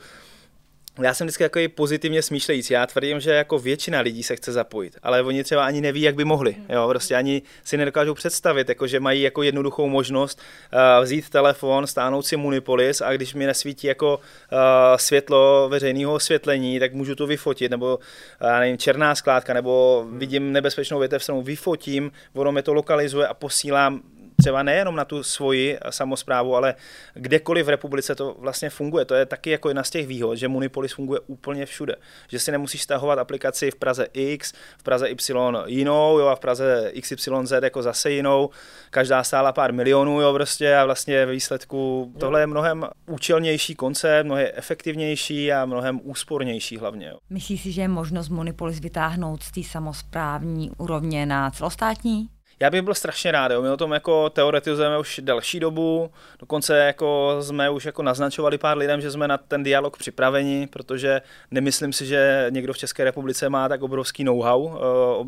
já 1.02 1.14
jsem 1.14 1.28
vždycky 1.28 1.44
takový 1.44 1.68
pozitivně 1.68 2.22
smýšlející. 2.22 2.74
Já 2.74 2.86
tvrdím, 2.86 3.20
že 3.20 3.32
jako 3.32 3.60
většina 3.60 4.00
lidí 4.00 4.24
se 4.24 4.36
chce 4.36 4.52
zapojit, 4.52 4.98
ale 5.04 5.22
oni 5.22 5.44
třeba 5.44 5.66
ani 5.66 5.82
neví, 5.82 6.02
jak 6.02 6.16
by 6.16 6.26
mohli. 6.26 6.56
Jo, 6.70 6.88
prostě 6.90 7.16
ani 7.16 7.42
si 7.64 7.78
nedokážou 7.78 8.14
představit, 8.14 8.70
jako 8.70 8.88
že 8.88 9.00
mají 9.00 9.22
jako 9.22 9.44
jednoduchou 9.44 9.90
možnost 9.90 10.40
uh, 10.74 11.04
vzít 11.04 11.30
telefon, 11.30 11.88
stáhnout 11.88 12.22
si 12.22 12.38
Munipolis 12.38 13.02
a 13.02 13.14
když 13.14 13.34
mi 13.34 13.46
nesvítí 13.46 13.88
jako 13.88 14.18
uh, 14.18 14.58
světlo 14.96 15.70
veřejného 15.70 16.14
osvětlení, 16.14 16.80
tak 16.80 16.94
můžu 16.94 17.16
to 17.16 17.28
vyfotit, 17.28 17.72
nebo 17.72 18.00
uh, 18.42 18.60
nevím, 18.60 18.78
černá 18.78 19.16
skládka, 19.16 19.54
nebo 19.54 20.06
vidím 20.12 20.52
nebezpečnou 20.52 21.00
větev, 21.00 21.30
vyfotím, 21.42 22.12
ono 22.34 22.52
mi 22.52 22.62
to 22.62 22.74
lokalizuje 22.74 23.28
a 23.28 23.34
posílám 23.34 24.02
třeba 24.40 24.64
nejenom 24.64 24.96
na 24.96 25.06
tu 25.06 25.24
svoji 25.24 25.78
samozprávu, 25.90 26.56
ale 26.56 26.76
kdekoliv 27.14 27.66
v 27.66 27.70
republice 27.70 28.16
to 28.16 28.36
vlastně 28.40 28.70
funguje. 28.70 29.06
To 29.06 29.16
je 29.16 29.26
taky 29.26 29.50
jako 29.50 29.70
jedna 29.70 29.84
z 29.84 29.90
těch 29.90 30.08
výhod, 30.08 30.36
že 30.36 30.48
Munipolis 30.48 30.94
funguje 30.94 31.20
úplně 31.28 31.66
všude. 31.66 31.96
Že 32.28 32.40
si 32.40 32.52
nemusíš 32.52 32.84
stahovat 32.84 33.20
aplikaci 33.20 33.72
v 33.72 33.76
Praze 33.76 34.08
X, 34.14 34.54
v 34.78 34.84
Praze 34.84 35.10
Y 35.10 35.56
jinou, 35.66 36.20
jo, 36.20 36.28
a 36.28 36.36
v 36.36 36.40
Praze 36.40 36.92
XYZ 37.02 37.52
jako 37.64 37.82
zase 37.82 38.12
jinou. 38.12 38.50
Každá 38.90 39.24
stála 39.24 39.52
pár 39.52 39.74
milionů, 39.74 40.22
jo, 40.22 40.34
prostě 40.34 40.76
a 40.76 40.86
vlastně 40.86 41.26
ve 41.26 41.32
výsledku 41.32 42.12
tohle 42.20 42.40
je 42.40 42.48
mnohem 42.48 42.86
účelnější 43.08 43.76
koncept, 43.76 44.26
mnohem 44.26 44.48
efektivnější 44.54 45.52
a 45.52 45.66
mnohem 45.66 46.00
úspornější 46.04 46.78
hlavně. 46.78 47.08
Jo. 47.08 47.18
Myslíš 47.30 47.62
si, 47.62 47.72
že 47.72 47.82
je 47.82 47.88
možnost 47.88 48.30
Munipolis 48.30 48.80
vytáhnout 48.80 49.44
z 49.44 49.52
té 49.52 49.64
samozprávní 49.64 50.72
úrovně 50.78 51.26
na 51.26 51.52
celostátní? 51.52 52.30
Já 52.62 52.70
bych 52.70 52.82
byl 52.82 52.94
strašně 52.94 53.32
rád, 53.32 53.52
jo. 53.52 53.62
my 53.62 53.70
o 53.70 53.78
tom 53.78 53.92
jako 53.92 54.30
teoretizujeme 54.30 55.00
už 55.00 55.20
delší 55.24 55.60
dobu, 55.60 56.12
dokonce 56.40 56.78
jako 56.78 57.38
jsme 57.42 57.70
už 57.70 57.86
jako 57.86 58.04
naznačovali 58.04 58.58
pár 58.58 58.78
lidem, 58.78 59.02
že 59.02 59.12
jsme 59.12 59.28
na 59.28 59.38
ten 59.38 59.64
dialog 59.64 59.98
připraveni, 59.98 60.68
protože 60.68 61.22
nemyslím 61.52 61.94
si, 61.94 62.06
že 62.06 62.48
někdo 62.50 62.74
v 62.74 62.78
České 62.78 63.04
republice 63.04 63.50
má 63.50 63.70
tak 63.70 63.82
obrovský 63.82 64.24
know-how 64.24 64.62
uh, 64.62 64.78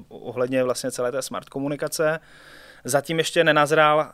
ohledně 0.09 0.63
vlastně 0.63 0.91
celé 0.91 1.11
té 1.11 1.21
smart 1.21 1.49
komunikace. 1.49 2.19
Zatím 2.83 3.17
ještě 3.17 3.43
nenazrál 3.43 3.97
uh, 3.97 4.05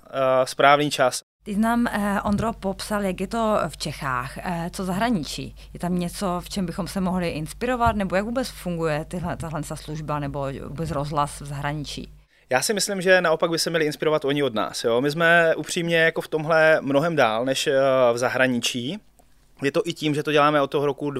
správný 0.45 0.91
čas. 0.91 1.21
Ty 1.43 1.55
znám, 1.55 1.88
eh, 1.88 2.21
Ondro 2.21 2.53
popsal, 2.53 3.03
jak 3.03 3.21
je 3.21 3.27
to 3.27 3.59
v 3.67 3.77
Čechách, 3.77 4.38
eh, 4.38 4.69
co 4.74 4.86
zahraničí. 4.86 5.55
Je 5.74 5.79
tam 5.79 6.00
něco, 6.00 6.41
v 6.43 6.50
čem 6.50 6.65
bychom 6.65 6.88
se 6.88 7.01
mohli 7.01 7.29
inspirovat, 7.29 7.95
nebo 7.95 8.15
jak 8.15 8.25
vůbec 8.25 8.50
funguje 8.50 9.05
tyhle, 9.05 9.38
tahle 9.38 9.63
služba, 9.63 10.19
nebo 10.19 10.47
vůbec 10.67 10.91
rozhlas 10.91 11.41
v 11.41 11.45
zahraničí? 11.45 12.16
Já 12.49 12.61
si 12.61 12.73
myslím, 12.73 13.01
že 13.01 13.21
naopak 13.21 13.51
by 13.51 13.59
se 13.59 13.69
měli 13.69 13.85
inspirovat 13.85 14.25
oni 14.25 14.43
od 14.43 14.53
nás. 14.53 14.83
Jo? 14.83 15.01
My 15.01 15.11
jsme 15.11 15.55
upřímně 15.55 15.97
jako 15.97 16.21
v 16.21 16.27
tomhle 16.27 16.81
mnohem 16.81 17.15
dál 17.15 17.45
než 17.45 17.67
eh, 17.67 17.73
v 18.13 18.17
zahraničí. 18.17 18.99
Je 19.63 19.71
to 19.71 19.81
i 19.85 19.93
tím, 19.93 20.15
že 20.15 20.23
to 20.23 20.31
děláme 20.31 20.61
od 20.61 20.71
toho 20.71 20.85
roku 20.85 21.11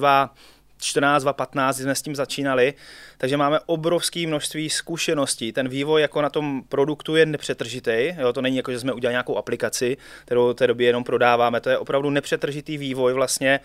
2014, 0.78 1.22
2015, 1.22 1.76
kdy 1.76 1.82
jsme 1.82 1.94
s 1.94 2.02
tím 2.02 2.16
začínali, 2.16 2.74
takže 3.18 3.36
máme 3.36 3.60
obrovské 3.66 4.26
množství 4.26 4.70
zkušeností. 4.70 5.52
Ten 5.52 5.68
vývoj 5.68 6.02
jako 6.02 6.22
na 6.22 6.30
tom 6.30 6.62
produktu 6.68 7.16
je 7.16 7.26
nepřetržitý. 7.26 8.14
Jo, 8.18 8.32
to 8.32 8.42
není 8.42 8.56
jako, 8.56 8.72
že 8.72 8.80
jsme 8.80 8.92
udělali 8.92 9.12
nějakou 9.12 9.36
aplikaci, 9.36 9.96
kterou 10.24 10.52
té 10.52 10.66
době 10.66 10.86
jenom 10.86 11.04
prodáváme. 11.04 11.60
To 11.60 11.70
je 11.70 11.78
opravdu 11.78 12.10
nepřetržitý 12.10 12.78
vývoj 12.78 13.12
vlastně 13.12 13.60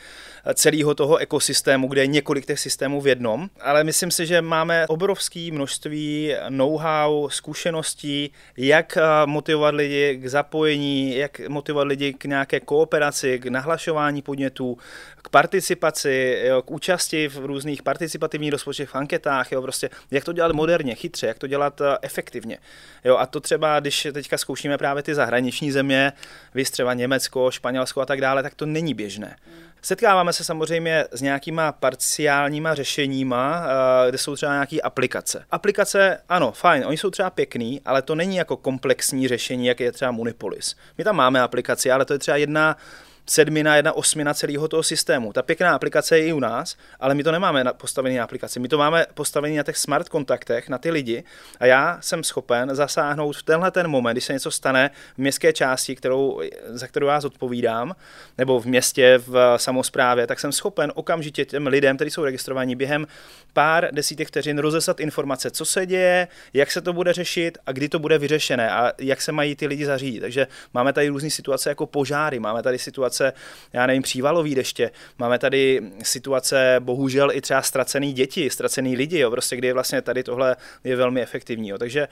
celého 0.53 0.96
toho 0.96 1.17
ekosystému, 1.17 1.88
kde 1.88 2.01
je 2.01 2.08
několik 2.08 2.46
těch 2.46 2.60
systémů 2.60 3.01
v 3.01 3.08
jednom. 3.08 3.50
Ale 3.62 3.84
myslím 3.84 4.12
si, 4.12 4.25
že 4.25 4.41
máme 4.41 4.88
obrovské 4.88 5.50
množství 5.51 6.36
know-how, 6.50 7.29
zkušeností, 7.29 8.32
jak 8.58 8.98
motivovat 9.25 9.75
lidi 9.75 10.17
k 10.17 10.27
zapojení, 10.27 11.15
jak 11.15 11.39
motivovat 11.48 11.88
lidi 11.88 12.13
k 12.13 12.25
nějaké 12.25 12.60
kooperaci, 12.60 13.39
k 13.39 13.46
nahlašování 13.46 14.22
podnětů, 14.22 14.77
k 15.15 15.29
participaci, 15.29 16.41
jo, 16.48 16.62
k 16.62 16.72
účasti 16.72 17.03
v 17.12 17.46
různých 17.46 17.84
participativních 17.84 18.52
rozpočtech, 18.52 18.90
v 18.90 18.96
anketách, 18.96 19.52
jo, 19.52 19.62
prostě, 19.62 19.90
jak 20.12 20.24
to 20.24 20.34
dělat 20.34 20.52
moderně, 20.52 20.96
chytře, 20.96 21.28
jak 21.28 21.40
to 21.40 21.48
dělat 21.48 21.82
uh, 21.82 21.88
efektivně. 22.02 22.58
Jo, 23.06 23.18
a 23.18 23.26
to 23.26 23.40
třeba, 23.40 23.80
když 23.80 24.08
teďka 24.14 24.38
zkoušíme 24.38 24.78
právě 24.78 25.04
ty 25.04 25.16
zahraniční 25.16 25.72
země, 25.72 26.12
vy 26.54 26.64
třeba 26.64 26.94
Německo, 26.94 27.52
Španělsko 27.52 28.02
a 28.02 28.06
tak 28.06 28.22
dále, 28.22 28.44
tak 28.44 28.56
to 28.56 28.66
není 28.66 28.94
běžné. 28.94 29.36
Setkáváme 29.82 30.34
se 30.34 30.44
samozřejmě 30.44 31.06
s 31.12 31.22
nějakýma 31.22 31.72
parciálníma 31.72 32.76
řešeníma, 32.76 33.60
uh, 33.60 34.10
kde 34.10 34.18
jsou 34.18 34.36
třeba 34.36 34.52
nějaké 34.52 34.82
aplikace. 34.82 35.46
Aplikace, 35.52 36.20
ano, 36.30 36.52
fajn, 36.52 36.84
oni 36.86 36.98
jsou 36.98 37.10
třeba 37.10 37.30
pěkný, 37.30 37.82
ale 37.86 38.02
to 38.02 38.16
není 38.16 38.36
jako 38.36 38.58
komplexní 38.58 39.28
řešení, 39.28 39.68
jak 39.68 39.80
je 39.80 39.92
třeba 39.92 40.12
Munipolis. 40.12 40.76
My 40.98 41.04
tam 41.04 41.16
máme 41.16 41.42
aplikaci, 41.42 41.92
ale 41.92 42.06
to 42.06 42.14
je 42.14 42.20
třeba 42.20 42.38
jedna 42.38 42.78
sedmina, 43.25 43.75
jedna 43.75 43.94
osmina 43.94 44.34
celého 44.34 44.68
toho 44.68 44.84
systému. 44.84 45.34
Ta 45.34 45.42
pěkná 45.42 45.75
aplikace 45.75 46.20
je 46.20 46.25
i 46.27 46.34
u 46.34 46.39
nás, 46.39 46.77
ale 47.00 47.15
my 47.15 47.24
to 47.24 47.32
nemáme 47.32 47.63
postavený 47.77 48.15
na 48.15 48.24
aplikaci. 48.24 48.60
My 48.60 48.68
to 48.68 48.77
máme 48.77 49.06
postavený 49.13 49.58
na 49.58 49.63
těch 49.63 49.77
smart 49.77 50.10
kontaktech, 50.10 50.70
na 50.70 50.77
ty 50.77 50.92
lidi 50.92 51.24
a 51.60 51.65
já 51.65 51.98
jsem 52.01 52.24
schopen 52.24 52.75
zasáhnout 52.75 53.38
v 53.38 53.44
tenhle 53.44 53.72
ten 53.72 53.88
moment, 53.88 54.13
když 54.13 54.24
se 54.24 54.34
něco 54.34 54.51
stane 54.51 54.92
v 55.15 55.18
městské 55.18 55.53
části, 55.53 55.96
kterou, 55.96 56.42
za 56.68 56.88
kterou 56.88 57.08
já 57.08 57.22
zodpovídám, 57.22 57.96
nebo 58.38 58.60
v 58.60 58.65
městě, 58.65 59.20
v 59.27 59.53
samozprávě, 59.58 60.27
tak 60.27 60.39
jsem 60.39 60.51
schopen 60.51 60.92
okamžitě 60.96 61.46
těm 61.46 61.68
lidem, 61.68 61.96
kteří 61.96 62.12
jsou 62.12 62.24
registrovaní, 62.24 62.75
během 62.75 63.08
pár 63.53 63.88
desítek 63.92 64.27
vteřin 64.27 64.58
rozesat 64.58 65.00
informace, 65.00 65.51
co 65.51 65.65
se 65.65 65.86
děje, 65.86 66.27
jak 66.53 66.72
se 66.72 66.82
to 66.82 66.94
bude 66.94 67.13
řešit 67.13 67.58
a 67.65 67.72
kdy 67.72 67.89
to 67.89 68.00
bude 68.00 68.18
vyřešené 68.18 68.72
a 68.72 68.92
jak 68.98 69.22
se 69.22 69.32
mají 69.32 69.56
ty 69.56 69.68
lidi 69.68 69.86
zařídit. 69.86 70.20
Takže 70.20 70.48
máme 70.74 70.94
tady 70.94 71.08
různé 71.08 71.30
situace 71.30 71.70
jako 71.70 71.86
požáry, 71.86 72.39
máme 72.39 72.63
tady 72.63 72.80
situace 72.80 73.12
situace, 73.13 73.34
já 73.74 73.88
nevím, 73.88 74.01
přívalový 74.01 74.55
deště, 74.55 74.91
máme 75.17 75.39
tady 75.39 75.82
situace, 76.03 76.75
bohužel 76.79 77.32
i 77.32 77.41
třeba 77.41 77.62
ztracený 77.62 78.13
děti, 78.13 78.50
ztracený 78.50 78.96
lidi, 78.96 79.20
jo, 79.20 79.32
prostě 79.32 79.55
kdy 79.55 79.74
vlastně 79.74 80.01
tady 80.01 80.24
tohle 80.24 80.55
je 80.84 80.96
velmi 80.96 81.22
efektivní. 81.22 81.70
Jo. 81.70 81.77
Takže 81.77 82.08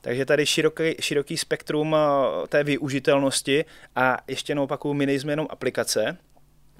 takže 0.00 0.24
tady 0.24 0.46
široký, 0.46 0.94
široký 1.00 1.36
spektrum 1.36 1.96
eh, 1.96 2.46
té 2.48 2.64
využitelnosti 2.64 3.64
a 3.96 4.18
ještě 4.28 4.50
jednou 4.50 4.64
opakuju, 4.64 4.94
my 4.94 5.06
nejsme 5.06 5.32
jenom 5.32 5.46
aplikace, 5.50 6.16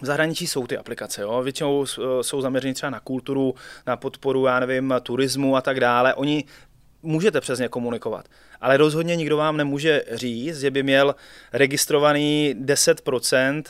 v 0.03 0.07
zahraničí 0.07 0.47
jsou 0.47 0.67
ty 0.67 0.77
aplikace, 0.77 1.23
jo? 1.23 1.43
většinou 1.43 1.85
eh, 1.85 2.23
jsou 2.23 2.41
zaměřeny 2.41 2.75
třeba 2.75 2.91
na 2.91 3.01
kulturu, 3.01 3.55
na 3.87 3.97
podporu, 3.97 4.47
já 4.47 4.61
nevím, 4.61 4.95
turismu 5.03 5.57
a 5.57 5.61
tak 5.61 5.81
dále. 5.81 6.15
Oni 6.15 6.45
můžete 7.07 7.41
přes 7.41 7.59
ně 7.59 7.69
komunikovat. 7.69 8.29
Ale 8.61 8.77
rozhodně 8.77 9.17
nikdo 9.17 9.37
vám 9.37 9.57
nemůže 9.57 10.03
říct, 10.13 10.61
že 10.61 10.71
by 10.71 10.83
měl 10.83 11.15
registrovaný 11.53 12.55
10% 12.65 13.63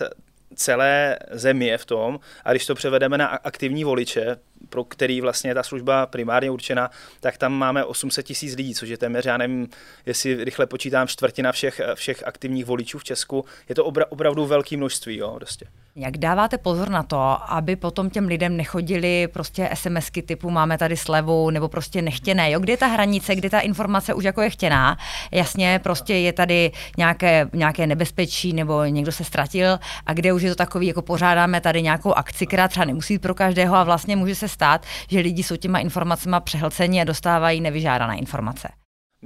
celé 0.55 1.19
země 1.31 1.79
v 1.79 1.85
tom 1.85 2.21
a 2.45 2.51
když 2.51 2.67
to 2.67 2.75
převedeme 2.75 3.19
na 3.19 3.27
aktivní 3.27 3.85
voliče, 3.85 4.37
pro 4.69 4.85
který 4.85 5.21
vlastně 5.21 5.51
je 5.51 5.55
ta 5.55 5.63
služba 5.63 6.07
primárně 6.07 6.51
určena, 6.51 6.91
tak 7.21 7.39
tam 7.39 7.53
máme 7.53 7.85
800 7.85 8.27
tisíc 8.27 8.57
lidí, 8.57 8.75
což 8.75 8.89
je 8.89 8.99
téměř, 8.99 9.25
já 9.25 9.37
nevím, 9.37 9.69
jestli 10.07 10.45
rychle 10.45 10.67
počítám, 10.67 11.09
čtvrtina 11.09 11.53
všech, 11.53 11.81
všech 11.95 12.27
aktivních 12.27 12.65
voličů 12.65 12.99
v 12.99 13.05
Česku. 13.05 13.45
Je 13.69 13.75
to 13.75 13.85
obra, 13.85 14.05
opravdu 14.09 14.47
velké 14.47 14.77
množství. 14.77 15.17
Jo, 15.17 15.35
prostě. 15.37 15.67
Jak 15.99 16.19
dáváte 16.19 16.59
pozor 16.59 16.89
na 16.89 17.03
to, 17.03 17.53
aby 17.53 17.77
potom 17.77 18.11
těm 18.11 18.27
lidem 18.27 18.57
nechodili 18.57 19.29
prostě 19.33 19.71
SMSky 19.75 20.23
typu 20.23 20.51
máme 20.51 20.79
tady 20.79 20.97
slevu 20.97 21.51
nebo 21.51 21.69
prostě 21.69 22.03
nechtěné, 22.03 22.51
jo? 22.51 22.61
Kde 22.61 22.73
je 22.73 22.77
ta 22.77 22.87
hranice, 22.87 23.35
kde 23.35 23.51
ta 23.51 23.61
informace 23.61 24.15
už 24.15 24.25
jako 24.25 24.43
je 24.43 24.51
chtěná? 24.51 24.99
Jasně, 25.31 25.81
prostě 25.83 26.15
je 26.15 26.33
tady 26.33 26.73
nějaké, 26.97 27.49
nějaké 27.53 27.87
nebezpečí 27.87 28.53
nebo 28.53 28.85
někdo 28.85 29.13
se 29.13 29.25
ztratil 29.25 29.79
a 30.07 30.13
kde 30.13 30.33
už 30.33 30.43
je 30.43 30.51
to 30.51 30.57
takový, 30.57 30.87
jako 30.87 31.03
pořádáme 31.03 31.61
tady 31.61 31.83
nějakou 31.83 32.13
akci, 32.13 32.47
která 32.47 32.69
třeba 32.69 32.87
nemusí 32.87 33.19
pro 33.19 33.35
každého 33.35 33.77
a 33.77 33.85
vlastně 33.85 34.17
může 34.17 34.35
se 34.35 34.49
stát, 34.49 34.87
že 35.11 35.21
lidi 35.21 35.43
jsou 35.43 35.57
těma 35.57 35.79
informacemi 35.79 36.37
přehlceni 36.45 37.01
a 37.01 37.05
dostávají 37.05 37.61
nevyžádané 37.61 38.19
informace. 38.19 38.69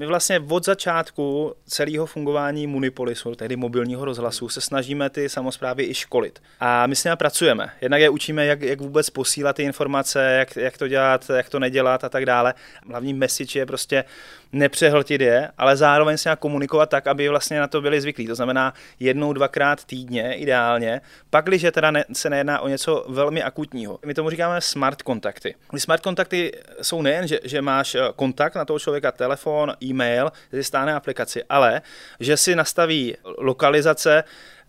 My 0.00 0.06
vlastně 0.06 0.40
od 0.48 0.64
začátku 0.64 1.54
celého 1.66 2.06
fungování 2.06 2.66
Munipolisu, 2.66 3.34
tedy 3.34 3.56
mobilního 3.56 4.04
rozhlasu, 4.04 4.48
se 4.48 4.60
snažíme 4.60 5.10
ty 5.10 5.28
samozprávy 5.28 5.84
i 5.84 5.94
školit. 5.94 6.42
A 6.60 6.86
my 6.86 6.96
s 6.96 7.04
nimi 7.04 7.16
pracujeme. 7.16 7.70
Jednak 7.80 8.00
je 8.00 8.10
učíme, 8.10 8.46
jak, 8.46 8.62
jak 8.62 8.80
vůbec 8.80 9.10
posílat 9.10 9.56
ty 9.56 9.62
informace, 9.62 10.22
jak, 10.22 10.56
jak 10.56 10.78
to 10.78 10.88
dělat, 10.88 11.30
jak 11.36 11.48
to 11.48 11.58
nedělat 11.58 12.04
a 12.04 12.08
tak 12.08 12.26
dále. 12.26 12.54
Hlavní 12.88 13.14
message 13.14 13.58
je 13.58 13.66
prostě 13.66 14.04
nepřehltit 14.52 15.20
je, 15.20 15.48
ale 15.58 15.76
zároveň 15.76 16.16
se 16.16 16.36
komunikovat 16.38 16.90
tak, 16.90 17.06
aby 17.06 17.28
vlastně 17.28 17.60
na 17.60 17.68
to 17.68 17.80
byli 17.80 18.00
zvyklí. 18.00 18.26
To 18.26 18.34
znamená 18.34 18.74
jednou, 19.00 19.32
dvakrát 19.32 19.84
týdně 19.84 20.34
ideálně, 20.34 21.00
pak, 21.30 21.44
když 21.44 21.66
teda 21.72 21.90
ne, 21.90 22.04
se 22.12 22.30
nejedná 22.30 22.60
o 22.60 22.68
něco 22.68 23.04
velmi 23.08 23.42
akutního. 23.42 23.98
My 24.06 24.14
tomu 24.14 24.30
říkáme 24.30 24.60
smart 24.60 25.02
kontakty. 25.02 25.54
Smart 25.76 26.02
kontakty 26.02 26.52
jsou 26.82 27.02
nejen, 27.02 27.28
že, 27.28 27.40
že 27.44 27.62
máš 27.62 27.94
eh, 27.94 28.00
kontakt 28.16 28.54
na 28.54 28.64
toho 28.64 28.78
člověka, 28.78 29.12
telefon, 29.12 29.72
e-mail, 29.82 30.32
stáhne 30.60 30.94
aplikaci, 30.94 31.44
ale 31.48 31.82
že 32.20 32.36
si 32.36 32.56
nastaví 32.56 33.16
lokalizace, 33.38 34.24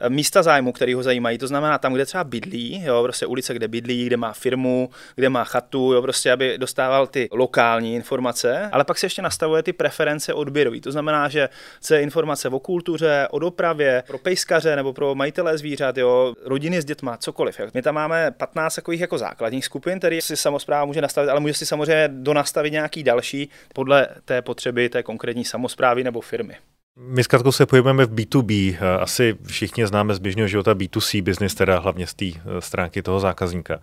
místa 0.09 0.43
zájmu, 0.43 0.71
který 0.71 0.93
ho 0.93 1.03
zajímají, 1.03 1.37
to 1.37 1.47
znamená 1.47 1.77
tam, 1.77 1.93
kde 1.93 2.05
třeba 2.05 2.23
bydlí, 2.23 2.83
jo, 2.85 3.03
prostě 3.03 3.25
ulice, 3.25 3.53
kde 3.53 3.67
bydlí, 3.67 4.05
kde 4.05 4.17
má 4.17 4.33
firmu, 4.33 4.89
kde 5.15 5.29
má 5.29 5.43
chatu, 5.43 5.93
jo, 5.93 6.01
prostě 6.01 6.31
aby 6.31 6.57
dostával 6.57 7.07
ty 7.07 7.29
lokální 7.31 7.95
informace, 7.95 8.69
ale 8.71 8.83
pak 8.83 8.97
se 8.97 9.05
ještě 9.05 9.21
nastavuje 9.21 9.63
ty 9.63 9.73
preference 9.73 10.33
odběrový. 10.33 10.81
To 10.81 10.91
znamená, 10.91 11.29
že 11.29 11.49
chce 11.77 12.01
informace 12.01 12.49
o 12.49 12.59
kultuře, 12.59 13.27
o 13.31 13.39
dopravě, 13.39 14.03
pro 14.07 14.17
pejskaře 14.17 14.75
nebo 14.75 14.93
pro 14.93 15.15
majitele 15.15 15.57
zvířat, 15.57 15.97
jo, 15.97 16.33
rodiny 16.45 16.81
s 16.81 16.85
dětma, 16.85 17.17
cokoliv. 17.17 17.59
Jak. 17.59 17.73
My 17.73 17.81
tam 17.81 17.95
máme 17.95 18.31
15 18.31 18.75
takových 18.75 19.01
jako 19.01 19.17
základních 19.17 19.65
skupin, 19.65 19.99
které 19.99 20.21
si 20.21 20.37
samozpráva 20.37 20.85
může 20.85 21.01
nastavit, 21.01 21.29
ale 21.29 21.39
může 21.39 21.53
si 21.53 21.65
samozřejmě 21.65 22.09
donastavit 22.11 22.73
nějaký 22.73 23.03
další 23.03 23.49
podle 23.73 24.07
té 24.25 24.41
potřeby 24.41 24.89
té 24.89 25.03
konkrétní 25.03 25.45
samozprávy 25.45 26.03
nebo 26.03 26.21
firmy. 26.21 26.57
My 26.97 27.23
s 27.23 27.27
Katkou 27.27 27.51
se 27.51 27.65
pohybujeme 27.65 28.05
v 28.05 28.13
B2B. 28.13 28.77
Asi 28.99 29.37
všichni 29.45 29.87
známe 29.87 30.13
z 30.13 30.19
běžného 30.19 30.47
života 30.47 30.73
B2C 30.73 31.23
business, 31.23 31.55
teda 31.55 31.79
hlavně 31.79 32.07
z 32.07 32.13
té 32.13 32.25
eh, 32.25 32.39
stránky 32.59 33.01
toho 33.01 33.19
zákazníka. 33.19 33.79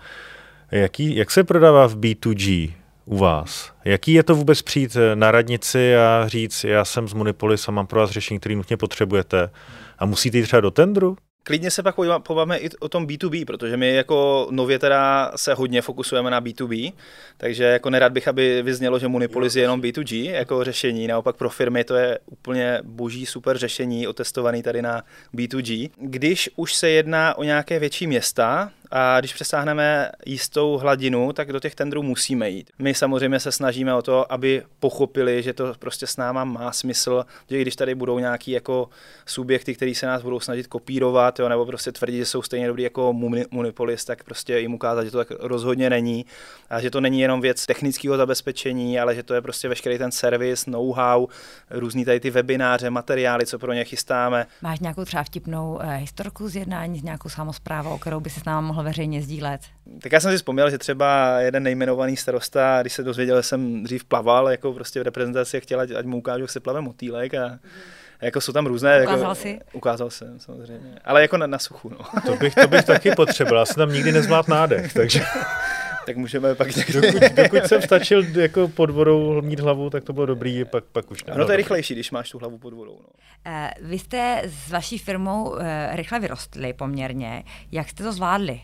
Jaký, 0.70 1.16
jak 1.16 1.30
se 1.30 1.44
prodává 1.44 1.86
v 1.86 1.96
B2G 1.96 2.72
u 3.04 3.18
vás? 3.18 3.72
Jaký 3.84 4.12
je 4.12 4.22
to 4.22 4.34
vůbec 4.34 4.62
přijít 4.62 4.96
eh, 4.96 5.16
na 5.16 5.30
radnici 5.30 5.96
a 5.96 6.24
říct, 6.28 6.64
já 6.64 6.84
jsem 6.84 7.08
z 7.08 7.14
Munipolis 7.14 7.68
a 7.68 7.72
mám 7.72 7.86
pro 7.86 8.00
vás 8.00 8.10
řešení, 8.10 8.40
které 8.40 8.56
nutně 8.56 8.76
potřebujete 8.76 9.50
a 9.98 10.06
musíte 10.06 10.38
jít 10.38 10.42
třeba 10.42 10.60
do 10.60 10.70
tendru? 10.70 11.16
Klidně 11.48 11.70
se 11.70 11.82
pak 11.82 11.94
pobavíme 12.22 12.58
i 12.58 12.70
o 12.80 12.88
tom 12.88 13.06
B2B, 13.06 13.44
protože 13.44 13.76
my 13.76 13.94
jako 13.94 14.48
nově 14.50 14.78
teda 14.78 15.32
se 15.36 15.54
hodně 15.54 15.82
fokusujeme 15.82 16.30
na 16.30 16.40
B2B, 16.40 16.92
takže 17.36 17.64
jako 17.64 17.90
nerad 17.90 18.12
bych, 18.12 18.28
aby 18.28 18.62
vyznělo, 18.62 18.98
že 18.98 19.08
Munipolis 19.08 19.56
je 19.56 19.62
jenom 19.62 19.80
B2G 19.80 20.30
jako 20.30 20.64
řešení, 20.64 21.06
naopak 21.06 21.36
pro 21.36 21.50
firmy 21.50 21.84
to 21.84 21.94
je 21.94 22.18
úplně 22.26 22.80
boží 22.84 23.26
super 23.26 23.58
řešení, 23.58 24.06
otestovaný 24.06 24.62
tady 24.62 24.82
na 24.82 25.02
B2G. 25.34 25.90
Když 25.96 26.50
už 26.56 26.74
se 26.74 26.90
jedná 26.90 27.38
o 27.38 27.42
nějaké 27.42 27.78
větší 27.78 28.06
města, 28.06 28.70
a 28.90 29.20
když 29.20 29.34
přesáhneme 29.34 30.10
jistou 30.26 30.78
hladinu, 30.78 31.32
tak 31.32 31.52
do 31.52 31.60
těch 31.60 31.74
tendrů 31.74 32.02
musíme 32.02 32.50
jít. 32.50 32.70
My 32.78 32.94
samozřejmě 32.94 33.40
se 33.40 33.52
snažíme 33.52 33.94
o 33.94 34.02
to, 34.02 34.32
aby 34.32 34.62
pochopili, 34.80 35.42
že 35.42 35.52
to 35.52 35.74
prostě 35.78 36.06
s 36.06 36.16
náma 36.16 36.44
má 36.44 36.72
smysl, 36.72 37.24
že 37.50 37.60
když 37.60 37.76
tady 37.76 37.94
budou 37.94 38.18
nějaký 38.18 38.50
jako 38.50 38.88
subjekty, 39.26 39.74
který 39.74 39.94
se 39.94 40.06
nás 40.06 40.22
budou 40.22 40.40
snažit 40.40 40.66
kopírovat, 40.66 41.38
jo, 41.38 41.48
nebo 41.48 41.66
prostě 41.66 41.92
tvrdit, 41.92 42.16
že 42.16 42.26
jsou 42.26 42.42
stejně 42.42 42.66
dobrý 42.66 42.82
jako 42.82 43.12
Munipolis, 43.50 44.04
tak 44.04 44.24
prostě 44.24 44.58
jim 44.58 44.74
ukázat, 44.74 45.04
že 45.04 45.10
to 45.10 45.18
tak 45.18 45.28
rozhodně 45.40 45.90
není 45.90 46.26
a 46.70 46.80
že 46.80 46.90
to 46.90 47.00
není 47.00 47.20
jenom 47.20 47.40
věc 47.40 47.66
technického 47.66 48.16
zabezpečení, 48.16 49.00
ale 49.00 49.14
že 49.14 49.22
to 49.22 49.34
je 49.34 49.42
prostě 49.42 49.68
veškerý 49.68 49.98
ten 49.98 50.12
servis, 50.12 50.66
know-how, 50.66 51.26
různý 51.70 52.04
tady 52.04 52.20
ty 52.20 52.30
webináře, 52.30 52.90
materiály, 52.90 53.46
co 53.46 53.58
pro 53.58 53.72
ně 53.72 53.84
chystáme. 53.84 54.46
Máš 54.62 54.80
nějakou 54.80 55.04
třeba 55.04 55.22
vtipnou 55.22 55.78
eh, 55.82 55.96
historku 55.96 56.48
z 56.48 56.56
jednání 56.56 56.98
s 56.98 57.02
nějakou 57.02 57.28
samozprávou, 57.28 57.98
kterou 57.98 58.20
by 58.20 58.30
si 58.30 58.40
s 58.40 58.44
náma 58.44 58.60
mohl 58.60 58.77
veřejně 58.82 59.22
sdílet? 59.22 59.60
Tak 60.02 60.12
já 60.12 60.20
jsem 60.20 60.30
si 60.30 60.36
vzpomněl, 60.36 60.70
že 60.70 60.78
třeba 60.78 61.40
jeden 61.40 61.62
nejmenovaný 61.62 62.16
starosta, 62.16 62.78
když 62.80 62.92
se 62.92 63.02
dozvěděl, 63.02 63.36
že 63.36 63.42
jsem 63.42 63.82
dřív 63.82 64.04
plaval, 64.04 64.48
jako 64.48 64.72
prostě 64.72 65.00
v 65.00 65.02
reprezentaci, 65.02 65.60
chtěl, 65.60 65.80
ať, 65.80 65.90
ať 65.90 66.04
mu 66.04 66.16
ukážu, 66.16 66.42
jak 66.42 66.50
se 66.50 66.60
plave 66.60 66.80
motýlek 66.80 67.34
a 67.34 67.48
mm 67.48 67.58
jako 68.22 68.40
jsou 68.40 68.52
tam 68.52 68.66
různé. 68.66 69.02
Ukázal 69.02 69.20
jako, 69.20 69.34
jsi? 69.34 69.58
Ukázal 69.72 70.10
jsem, 70.10 70.40
samozřejmě. 70.40 70.98
Ale 71.04 71.22
jako 71.22 71.36
na, 71.36 71.46
na 71.46 71.58
suchu. 71.58 71.88
No. 71.88 72.20
To, 72.26 72.36
bych, 72.36 72.54
to 72.54 72.68
bych 72.68 72.84
taky 72.84 73.10
potřeboval. 73.10 73.62
Já 73.62 73.66
jsem 73.66 73.76
tam 73.76 73.92
nikdy 73.92 74.12
nezvládl 74.12 74.50
nádech, 74.50 74.94
takže... 74.94 75.20
tak 76.08 76.16
můžeme 76.16 76.54
pak 76.54 76.76
někdy... 76.76 76.92
dokud, 76.92 77.22
dokud 77.32 77.66
jsem 77.66 77.82
stačil 77.82 78.38
jako 78.38 78.68
pod 78.68 78.90
vodou 78.90 79.42
mít 79.42 79.60
hlavu, 79.60 79.90
tak 79.90 80.04
to 80.04 80.12
bylo 80.12 80.26
dobrý, 80.26 80.64
pak, 80.64 80.84
pak 80.84 81.10
už 81.10 81.24
ne. 81.24 81.34
No 81.36 81.46
to 81.46 81.52
je 81.52 81.56
rychlejší, 81.56 81.94
když 81.94 82.10
máš 82.10 82.30
tu 82.30 82.38
hlavu 82.38 82.58
pod 82.58 82.74
vodou. 82.74 83.00
No. 83.02 83.08
Uh, 83.52 83.88
vy 83.88 83.98
jste 83.98 84.42
s 84.44 84.70
vaší 84.70 84.98
firmou 84.98 85.50
uh, 85.50 85.58
rychle 85.92 86.20
vyrostli 86.20 86.72
poměrně. 86.72 87.44
Jak 87.72 87.88
jste 87.88 88.04
to 88.04 88.12
zvládli? 88.12 88.60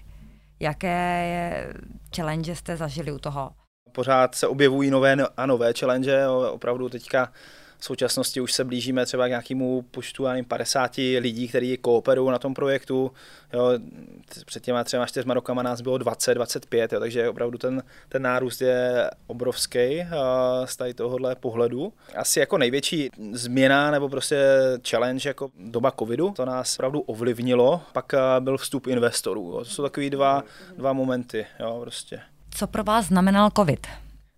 Jaké 0.60 1.74
challenge 2.16 2.54
jste 2.54 2.76
zažili 2.76 3.12
u 3.12 3.18
toho? 3.18 3.50
Pořád 3.92 4.34
se 4.34 4.46
objevují 4.46 4.90
nové 4.90 5.16
a 5.36 5.46
nové 5.46 5.72
challenge, 5.78 6.28
opravdu 6.28 6.88
teďka 6.88 7.32
v 7.78 7.84
současnosti 7.84 8.40
už 8.40 8.52
se 8.52 8.64
blížíme 8.64 9.06
třeba 9.06 9.26
k 9.26 9.28
nějakému 9.28 9.82
počtu 9.82 10.24
nevím, 10.26 10.44
50 10.44 10.96
lidí, 10.96 11.48
kteří 11.48 11.76
kooperují 11.76 12.30
na 12.30 12.38
tom 12.38 12.54
projektu. 12.54 13.12
Jo, 13.52 13.70
před 14.46 14.62
těma 14.62 14.84
třema 14.84 15.06
čtyřma 15.06 15.34
rokama 15.34 15.62
nás 15.62 15.80
bylo 15.80 15.98
20, 15.98 16.34
25, 16.34 16.92
jo, 16.92 17.00
takže 17.00 17.28
opravdu 17.28 17.58
ten, 17.58 17.82
ten 18.08 18.22
nárůst 18.22 18.60
je 18.60 19.10
obrovský 19.26 20.06
z 20.64 20.76
tady 20.76 20.94
tohohle 20.94 21.36
pohledu. 21.36 21.92
Asi 22.16 22.40
jako 22.40 22.58
největší 22.58 23.10
změna 23.32 23.90
nebo 23.90 24.08
prostě 24.08 24.44
challenge 24.88 25.28
jako 25.28 25.50
doba 25.58 25.90
covidu, 25.98 26.32
to 26.36 26.44
nás 26.44 26.76
opravdu 26.76 27.00
ovlivnilo. 27.00 27.80
Pak 27.92 28.12
byl 28.40 28.58
vstup 28.58 28.86
investorů. 28.86 29.50
Jo. 29.52 29.58
To 29.58 29.64
jsou 29.64 29.82
takový 29.82 30.10
dva, 30.10 30.42
dva 30.76 30.92
momenty. 30.92 31.46
Jo, 31.60 31.78
prostě. 31.80 32.20
Co 32.50 32.66
pro 32.66 32.84
vás 32.84 33.06
znamenal 33.06 33.50
covid? 33.56 33.86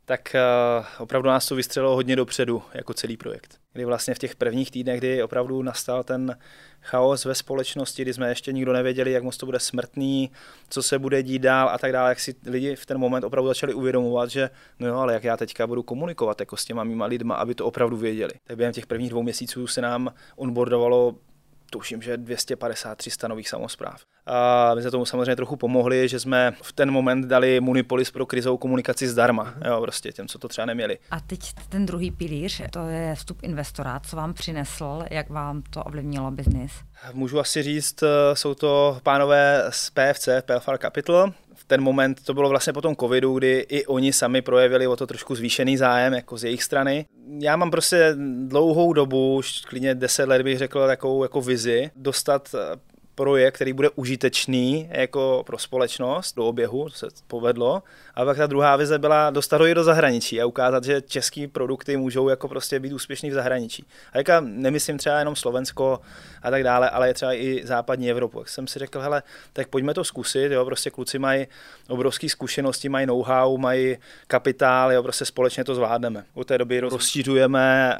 Tak 0.09 0.37
uh, 0.79 0.87
opravdu 0.99 1.29
nás 1.29 1.49
to 1.49 1.55
vystřelilo 1.55 1.95
hodně 1.95 2.17
dopředu 2.17 2.63
jako 2.75 2.95
celý 2.95 3.17
projekt. 3.17 3.59
Kdy 3.73 3.85
vlastně 3.85 4.15
v 4.15 4.19
těch 4.19 4.37
prvních 4.37 4.71
týdnech, 4.71 4.99
kdy 4.99 5.23
opravdu 5.23 5.63
nastal 5.63 6.05
ten 6.05 6.37
chaos 6.83 7.25
ve 7.25 7.35
společnosti, 7.35 8.03
kdy 8.03 8.15
jsme 8.15 8.29
ještě 8.29 8.53
nikdo 8.53 8.73
nevěděli, 8.73 9.13
jak 9.13 9.23
moc 9.23 9.37
to 9.37 9.47
bude 9.47 9.61
smrtný, 9.61 10.31
co 10.71 10.83
se 10.83 10.99
bude 10.99 11.23
dít 11.23 11.39
dál 11.39 11.69
a 11.69 11.79
tak 11.79 11.93
dále, 11.93 12.09
jak 12.09 12.21
si 12.21 12.35
lidi 12.47 12.77
v 12.77 12.87
ten 12.87 12.99
moment 12.99 13.25
opravdu 13.25 13.49
začali 13.49 13.75
uvědomovat, 13.75 14.31
že 14.31 14.51
no 14.79 14.89
jo, 14.89 14.97
ale 14.97 15.13
jak 15.13 15.25
já 15.25 15.37
teďka 15.37 15.67
budu 15.67 15.83
komunikovat 15.83 16.41
jako 16.41 16.57
s 16.57 16.65
těma 16.65 16.85
mýma 16.85 17.07
lidma, 17.07 17.35
aby 17.35 17.55
to 17.55 17.67
opravdu 17.67 17.97
věděli. 17.97 18.33
Tak 18.45 18.57
během 18.57 18.73
těch 18.73 18.87
prvních 18.87 19.11
dvou 19.11 19.23
měsíců 19.23 19.67
se 19.67 19.81
nám 19.81 20.15
onboardovalo 20.37 21.15
tuším, 21.71 22.03
že 22.03 22.17
250-300 22.17 23.29
nových 23.29 23.49
samozpráv. 23.49 24.03
A 24.27 24.75
my 24.75 24.83
jsme 24.83 24.91
tomu 24.91 25.05
samozřejmě 25.05 25.37
trochu 25.37 25.57
pomohli, 25.57 26.09
že 26.09 26.21
jsme 26.21 26.53
v 26.63 26.73
ten 26.73 26.91
moment 26.91 27.27
dali 27.27 27.61
Munipolis 27.61 28.11
pro 28.11 28.27
krizovou 28.27 28.57
komunikaci 28.57 29.09
zdarma, 29.09 29.45
mm-hmm. 29.45 29.69
jo, 29.69 29.81
prostě 29.81 30.13
těm, 30.13 30.29
co 30.29 30.39
to 30.39 30.49
třeba 30.49 30.67
neměli. 30.67 30.99
A 31.11 31.21
teď 31.21 31.41
ten 31.69 31.87
druhý 31.87 32.11
pilíř, 32.11 32.63
to 32.71 32.87
je 32.87 33.15
vstup 33.15 33.39
investora, 33.43 34.01
co 34.01 34.17
vám 34.17 34.35
přinesl, 34.35 35.03
jak 35.11 35.31
vám 35.31 35.63
to 35.71 35.85
ovlivnilo 35.85 36.31
biznis? 36.31 36.73
Můžu 37.13 37.41
asi 37.41 37.63
říct, 37.63 38.03
eh, 38.03 38.37
jsou 38.37 38.55
to 38.55 39.01
pánové 39.03 39.65
z 39.71 39.91
PFC, 39.91 40.29
PFR 40.43 40.79
Capital, 40.79 41.33
ten 41.67 41.81
moment, 41.81 42.25
to 42.25 42.35
bylo 42.35 42.49
vlastně 42.49 42.73
po 42.73 42.81
tom 42.81 42.97
covidu, 42.97 43.35
kdy 43.39 43.67
i 43.69 43.87
oni 43.87 44.13
sami 44.13 44.43
projevili 44.43 44.87
o 44.87 44.97
to 44.97 45.07
trošku 45.07 45.35
zvýšený 45.35 45.77
zájem 45.77 46.13
jako 46.13 46.37
z 46.37 46.45
jejich 46.45 46.63
strany. 46.63 47.07
Já 47.39 47.57
mám 47.57 47.71
prostě 47.71 48.15
dlouhou 48.47 48.93
dobu, 48.93 49.37
už 49.37 49.61
klidně 49.61 49.95
10 49.95 50.29
let 50.29 50.43
bych 50.43 50.59
řekl, 50.59 50.87
takovou 50.87 51.23
jako 51.23 51.41
vizi, 51.41 51.91
dostat 51.97 52.55
projekt, 53.17 53.55
který 53.55 53.73
bude 53.73 53.91
užitečný 53.91 54.89
jako 54.91 55.43
pro 55.47 55.59
společnost 55.59 56.37
do 56.37 56.47
oběhu, 56.47 56.89
to 56.89 56.95
se 56.95 57.07
povedlo. 57.27 57.83
A 58.15 58.25
pak 58.25 58.37
ta 58.37 58.47
druhá 58.47 58.77
vize 58.77 58.99
byla 58.99 59.31
dostat 59.31 59.61
ho 59.61 59.67
i 59.67 59.75
do 59.75 59.85
zahraničí 59.85 60.41
a 60.41 60.47
ukázat, 60.47 60.85
že 60.85 61.03
české 61.03 61.49
produkty 61.49 61.97
můžou 61.97 62.29
jako 62.29 62.49
prostě 62.49 62.81
být 62.81 62.93
úspěšný 62.93 63.31
v 63.31 63.35
zahraničí. 63.35 63.85
A 64.13 64.19
jaká 64.19 64.41
nemyslím 64.41 64.99
třeba 64.99 65.19
jenom 65.19 65.37
Slovensko 65.37 66.01
a 66.43 66.51
tak 66.51 66.65
dále, 66.65 66.91
ale 66.91 67.09
je 67.09 67.15
třeba 67.15 67.33
i 67.35 67.61
západní 67.65 68.11
Evropu. 68.11 68.39
Jak 68.39 68.49
jsem 68.49 68.67
si 68.67 68.79
řekl, 68.79 69.01
hele, 69.01 69.23
tak 69.53 69.69
pojďme 69.69 69.95
to 69.95 70.05
zkusit, 70.05 70.53
jo, 70.53 70.65
prostě 70.65 70.91
kluci 70.91 71.19
mají 71.19 71.47
obrovské 71.89 72.29
zkušenosti, 72.29 72.89
mají 72.89 73.07
know-how, 73.07 73.59
mají 73.59 73.97
kapitál, 74.27 74.93
jo, 74.93 75.03
prostě 75.03 75.25
společně 75.25 75.65
to 75.65 75.75
zvládneme. 75.75 76.25
Od 76.35 76.47
té 76.47 76.59
doby 76.59 76.81
rozšířujeme 76.81 77.99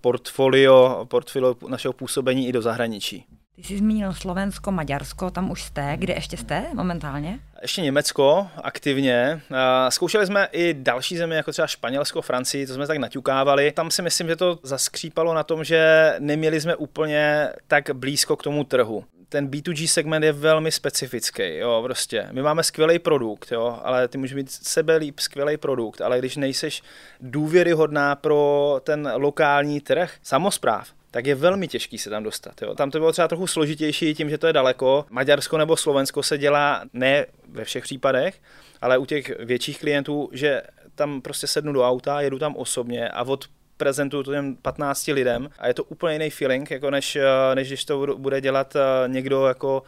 portfolio, 0.00 1.06
portfolio 1.10 1.56
našeho 1.68 1.92
působení 1.92 2.48
i 2.48 2.52
do 2.52 2.62
zahraničí. 2.62 3.26
Ty 3.60 3.66
jsi 3.66 3.78
zmínil 3.78 4.12
Slovensko, 4.12 4.72
Maďarsko, 4.72 5.30
tam 5.30 5.50
už 5.50 5.62
jste. 5.62 5.96
Kde 5.96 6.14
ještě 6.14 6.36
jste 6.36 6.64
momentálně? 6.74 7.38
Ještě 7.62 7.82
Německo 7.82 8.48
aktivně. 8.62 9.40
Zkoušeli 9.88 10.26
jsme 10.26 10.48
i 10.52 10.74
další 10.74 11.16
země, 11.16 11.36
jako 11.36 11.52
třeba 11.52 11.66
Španělsko, 11.66 12.22
Francii, 12.22 12.66
to 12.66 12.74
jsme 12.74 12.86
tak 12.86 12.98
naťukávali. 12.98 13.72
Tam 13.72 13.90
si 13.90 14.02
myslím, 14.02 14.28
že 14.28 14.36
to 14.36 14.58
zaskřípalo 14.62 15.34
na 15.34 15.42
tom, 15.42 15.64
že 15.64 16.14
neměli 16.18 16.60
jsme 16.60 16.76
úplně 16.76 17.48
tak 17.66 17.90
blízko 17.92 18.36
k 18.36 18.42
tomu 18.42 18.64
trhu 18.64 19.04
ten 19.30 19.48
B2G 19.48 19.86
segment 19.86 20.24
je 20.24 20.32
velmi 20.32 20.72
specifický, 20.72 21.56
jo, 21.56 21.80
prostě. 21.84 22.28
My 22.32 22.42
máme 22.42 22.62
skvělý 22.62 22.98
produkt, 22.98 23.52
jo, 23.52 23.78
ale 23.82 24.08
ty 24.08 24.18
můžeš 24.18 24.34
mít 24.34 24.50
sebe 24.50 24.96
líp 24.96 25.20
skvělý 25.20 25.56
produkt, 25.56 26.00
ale 26.00 26.18
když 26.18 26.36
nejseš 26.36 26.82
důvěryhodná 27.20 28.16
pro 28.16 28.80
ten 28.84 29.12
lokální 29.14 29.80
trh, 29.80 30.14
samozpráv, 30.22 30.88
tak 31.10 31.26
je 31.26 31.34
velmi 31.34 31.68
těžký 31.68 31.98
se 31.98 32.10
tam 32.10 32.22
dostat. 32.22 32.62
Jo. 32.62 32.74
Tam 32.74 32.90
to 32.90 32.98
bylo 32.98 33.12
třeba 33.12 33.28
trochu 33.28 33.46
složitější 33.46 34.14
tím, 34.14 34.30
že 34.30 34.38
to 34.38 34.46
je 34.46 34.52
daleko. 34.52 35.06
Maďarsko 35.10 35.58
nebo 35.58 35.76
Slovensko 35.76 36.22
se 36.22 36.38
dělá 36.38 36.82
ne 36.92 37.26
ve 37.48 37.64
všech 37.64 37.84
případech, 37.84 38.40
ale 38.80 38.98
u 38.98 39.06
těch 39.06 39.38
větších 39.38 39.80
klientů, 39.80 40.30
že 40.32 40.62
tam 40.94 41.20
prostě 41.20 41.46
sednu 41.46 41.72
do 41.72 41.88
auta, 41.88 42.20
jedu 42.20 42.38
tam 42.38 42.56
osobně 42.56 43.08
a 43.08 43.22
od 43.22 43.44
prezentuju 43.80 44.22
to 44.22 44.32
těm 44.32 44.56
15 44.56 45.06
lidem 45.06 45.48
a 45.58 45.66
je 45.68 45.74
to 45.74 45.84
úplně 45.84 46.12
jiný 46.12 46.30
feeling, 46.30 46.70
jako 46.70 46.90
než, 46.90 47.16
eh, 47.16 47.54
než 47.54 47.68
když 47.68 47.84
to 47.84 48.16
bude 48.18 48.40
dělat 48.40 48.76
eh, 48.76 49.08
někdo 49.08 49.46
jako 49.46 49.82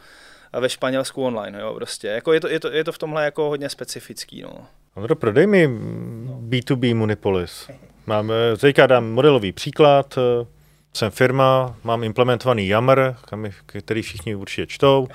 ve 0.59 0.69
Španělsku 0.69 1.23
online, 1.23 1.59
jo, 1.59 1.73
prostě. 1.73 2.07
Jako 2.07 2.33
je, 2.33 2.39
to, 2.39 2.47
je, 2.47 2.59
to, 2.59 2.71
je 2.71 2.83
to 2.83 2.91
v 2.91 2.97
tomhle 2.97 3.25
jako 3.25 3.49
hodně 3.49 3.69
specifický, 3.69 4.41
no. 4.41 4.67
Ondro, 4.95 5.15
prodej 5.15 5.47
mi 5.47 5.67
B2B 6.49 6.95
Munipolis. 6.95 7.69
Máme, 8.05 8.33
teďka 8.59 8.87
dám 8.87 9.11
modelový 9.11 9.51
příklad, 9.51 10.17
jsem 10.93 11.11
firma, 11.11 11.75
mám 11.83 12.03
implementovaný 12.03 12.67
Yammer, 12.67 13.15
který 13.65 14.01
všichni 14.01 14.35
určitě 14.35 14.67
čtou, 14.67 15.07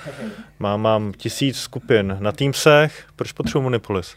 mám, 0.58 0.80
mám 0.80 1.12
tisíc 1.12 1.58
skupin 1.58 2.16
na 2.20 2.32
Teamsech, 2.32 3.06
proč 3.16 3.32
potřebuji 3.32 3.62
Munipolis? 3.62 4.16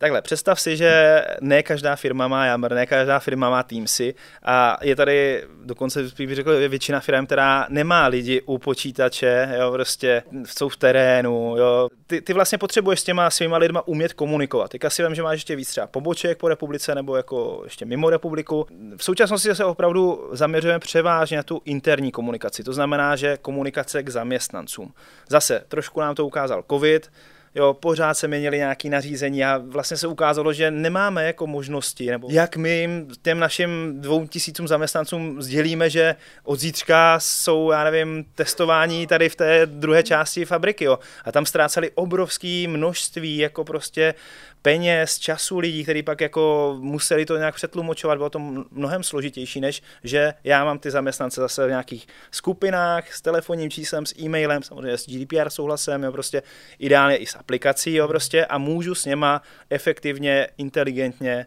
Takhle, 0.00 0.22
představ 0.22 0.60
si, 0.60 0.76
že 0.76 1.22
ne 1.40 1.62
každá 1.62 1.96
firma 1.96 2.28
má 2.28 2.46
Yammer, 2.46 2.74
ne 2.74 2.86
každá 2.86 3.18
firma 3.18 3.50
má 3.50 3.62
Teamsy 3.62 4.14
a 4.42 4.78
je 4.82 4.96
tady 4.96 5.44
dokonce 5.64 6.02
bych 6.18 6.34
řekl 6.34 6.68
většina 6.68 7.00
firm, 7.00 7.26
která 7.26 7.66
nemá 7.68 8.06
lidi 8.06 8.42
u 8.46 8.58
počítače, 8.58 9.54
jo, 9.60 9.72
prostě 9.72 10.22
jsou 10.44 10.68
v 10.68 10.76
terénu, 10.76 11.56
jo. 11.58 11.88
Ty, 12.06 12.20
ty 12.20 12.32
vlastně 12.32 12.58
potřebuješ 12.58 13.00
s 13.00 13.04
těma 13.04 13.30
svýma 13.30 13.56
lidma 13.56 13.88
umět 13.88 14.12
komunikovat. 14.12 14.70
Teďka 14.70 14.90
si 14.90 15.02
vím, 15.02 15.14
že 15.14 15.22
máš 15.22 15.36
ještě 15.36 15.56
víc 15.56 15.68
třeba 15.68 15.86
poboček 15.86 16.38
po 16.38 16.48
republice 16.48 16.94
nebo 16.94 17.16
jako 17.16 17.60
ještě 17.64 17.84
mimo 17.84 18.10
republiku. 18.10 18.66
V 18.96 19.04
současnosti 19.04 19.54
se 19.54 19.64
opravdu 19.64 20.28
zaměřujeme 20.32 20.78
převážně 20.78 21.36
na 21.36 21.42
tu 21.42 21.62
interní 21.64 22.12
komunikaci, 22.12 22.64
to 22.64 22.72
znamená, 22.72 23.16
že 23.16 23.36
komunikace 23.36 24.02
k 24.02 24.08
zaměstnancům. 24.08 24.94
Zase 25.28 25.64
trošku 25.68 26.00
nám 26.00 26.14
to 26.14 26.26
ukázal 26.26 26.64
COVID, 26.70 27.10
jo, 27.54 27.74
pořád 27.74 28.14
se 28.14 28.28
měnili 28.28 28.56
nějaké 28.56 28.88
nařízení 28.88 29.44
a 29.44 29.58
vlastně 29.58 29.96
se 29.96 30.06
ukázalo, 30.06 30.52
že 30.52 30.70
nemáme 30.70 31.26
jako 31.26 31.46
možnosti, 31.46 32.10
nebo 32.10 32.28
jak 32.30 32.56
my 32.56 33.04
těm 33.22 33.38
našim 33.38 34.00
dvou 34.00 34.26
tisícům 34.26 34.68
zaměstnancům 34.68 35.42
sdělíme, 35.42 35.90
že 35.90 36.16
od 36.44 36.60
zítřka 36.60 37.20
jsou, 37.20 37.70
já 37.70 37.84
nevím, 37.84 38.24
testování 38.34 39.06
tady 39.06 39.28
v 39.28 39.36
té 39.36 39.66
druhé 39.66 40.02
části 40.02 40.44
fabriky, 40.44 40.84
jo. 40.84 40.98
A 41.24 41.32
tam 41.32 41.46
ztráceli 41.46 41.90
obrovské 41.94 42.64
množství 42.68 43.36
jako 43.36 43.64
prostě 43.64 44.14
peněz, 44.62 45.18
času 45.18 45.58
lidí, 45.58 45.82
kteří 45.82 46.02
pak 46.02 46.20
jako 46.20 46.76
museli 46.80 47.26
to 47.26 47.36
nějak 47.36 47.54
přetlumočovat, 47.54 48.18
bylo 48.18 48.30
to 48.30 48.38
mnohem 48.70 49.02
složitější, 49.02 49.60
než 49.60 49.82
že 50.04 50.34
já 50.44 50.64
mám 50.64 50.78
ty 50.78 50.90
zaměstnance 50.90 51.40
zase 51.40 51.66
v 51.66 51.70
nějakých 51.70 52.06
skupinách 52.30 53.12
s 53.12 53.22
telefonním 53.22 53.70
číslem, 53.70 54.06
s 54.06 54.18
e-mailem, 54.20 54.62
samozřejmě 54.62 54.98
s 54.98 55.06
GDPR 55.06 55.50
souhlasem, 55.50 56.02
jo, 56.02 56.12
prostě 56.12 56.42
ideálně 56.78 57.16
i 57.16 57.26
s 57.26 57.34
aplikací, 57.34 57.94
jo, 57.94 58.08
prostě 58.08 58.46
a 58.46 58.58
můžu 58.58 58.94
s 58.94 59.04
něma 59.04 59.42
efektivně, 59.70 60.48
inteligentně 60.58 61.46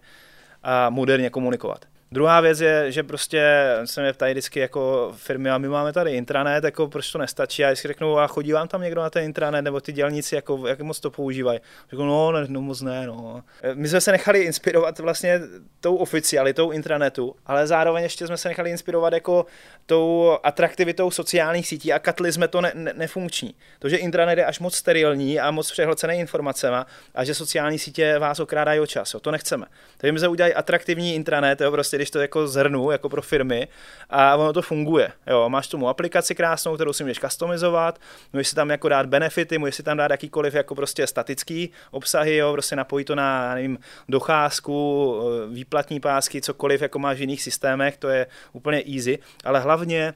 a 0.64 0.90
moderně 0.90 1.30
komunikovat. 1.30 1.93
Druhá 2.14 2.42
věc 2.42 2.62
je, 2.62 2.92
že 2.92 3.04
prostě 3.04 3.44
se 3.86 4.02
mě 4.02 4.14
ptají 4.14 4.34
vždycky 4.34 4.60
jako 4.60 5.14
firmy 5.18 5.50
a 5.50 5.58
my 5.58 5.68
máme 5.68 5.94
tady 5.94 6.12
intranet, 6.12 6.64
jako 6.64 6.88
proč 6.88 7.12
to 7.12 7.18
nestačí 7.18 7.66
a 7.66 7.70
jestli 7.70 7.88
řeknu 7.88 8.20
a 8.20 8.28
chodí 8.28 8.52
vám 8.52 8.68
tam 8.68 8.82
někdo 8.82 9.02
na 9.02 9.10
ten 9.10 9.24
intranet 9.24 9.66
nebo 9.66 9.82
ty 9.82 9.92
dělníci, 9.92 10.36
jako, 10.36 10.68
jak 10.68 10.82
moc 10.82 11.00
to 11.00 11.12
používají. 11.12 11.60
Řeknu, 11.90 12.06
no, 12.06 12.32
ne, 12.32 12.46
no 12.48 12.62
moc 12.62 12.82
ne, 12.82 13.08
no. 13.08 13.44
My 13.74 13.88
jsme 13.88 14.02
se 14.02 14.12
nechali 14.12 14.40
inspirovat 14.40 15.00
vlastně 15.00 15.42
tou 15.82 15.96
oficialitou 15.96 16.72
intranetu, 16.72 17.36
ale 17.46 17.68
zároveň 17.68 18.04
ještě 18.04 18.28
jsme 18.28 18.38
se 18.38 18.48
nechali 18.48 18.70
inspirovat 18.70 19.14
jako 19.14 19.46
tou 19.86 20.38
atraktivitou 20.44 21.12
sociálních 21.12 21.68
sítí 21.68 21.94
a 21.94 22.00
katli 22.00 22.32
jsme 22.32 22.48
to 22.48 22.62
ne, 22.62 22.72
ne, 22.76 22.94
nefunkční. 22.96 23.56
To, 23.80 23.90
že 23.90 23.98
intranet 23.98 24.38
je 24.38 24.46
až 24.46 24.60
moc 24.60 24.76
sterilní 24.76 25.40
a 25.40 25.52
moc 25.52 25.72
přehlcený 25.72 26.20
informacemi 26.20 26.78
a 27.16 27.24
že 27.24 27.34
sociální 27.34 27.80
sítě 27.80 28.20
vás 28.20 28.40
okrádají 28.40 28.80
o 28.80 28.88
čas, 28.88 29.14
jo, 29.14 29.20
to 29.20 29.32
nechceme. 29.32 29.66
Takže 29.98 30.12
my 30.12 30.20
se 30.20 30.28
udělají 30.28 30.54
atraktivní 30.54 31.16
intranet, 31.16 31.62
jo, 31.62 31.72
prostě 31.72 32.03
když 32.04 32.12
to 32.12 32.20
jako 32.20 32.48
zhrnu, 32.48 32.92
jako 32.92 33.10
pro 33.10 33.22
firmy 33.22 33.68
a 34.10 34.36
ono 34.36 34.54
to 34.54 34.62
funguje. 34.62 35.12
Jo, 35.28 35.50
máš 35.50 35.68
tomu 35.68 35.90
aplikaci 35.90 36.36
krásnou, 36.36 36.76
kterou 36.76 36.94
si 36.94 37.04
můžeš 37.04 37.20
customizovat, 37.20 38.00
můžeš 38.34 38.48
si 38.48 38.56
tam 38.56 38.70
jako 38.70 38.90
dát 38.90 39.06
benefity, 39.06 39.58
můžeš 39.58 39.76
si 39.76 39.84
tam 39.84 39.98
dát 39.98 40.12
jakýkoliv 40.12 40.54
jako 40.54 40.76
prostě 40.76 41.08
statický 41.08 41.72
obsahy, 41.92 42.36
jo, 42.36 42.52
prostě 42.52 42.76
napojit 42.76 43.08
to 43.08 43.16
na, 43.16 43.56
nevím, 43.56 43.80
docházku, 44.10 45.16
eh, 45.22 45.54
výplatní 45.54 46.00
pásky, 46.00 46.42
cokoliv, 46.42 46.82
jako 46.82 47.00
máš 47.00 47.18
v 47.18 47.22
jiných 47.22 47.42
systémech, 47.42 47.98
to 47.98 48.10
je 48.10 48.28
úplně 48.54 48.84
easy, 48.96 49.20
ale 49.44 49.60
hlavně 49.60 50.14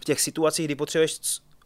v 0.00 0.04
těch 0.04 0.20
situacích, 0.20 0.66
kdy 0.66 0.74
potřebuješ 0.74 1.18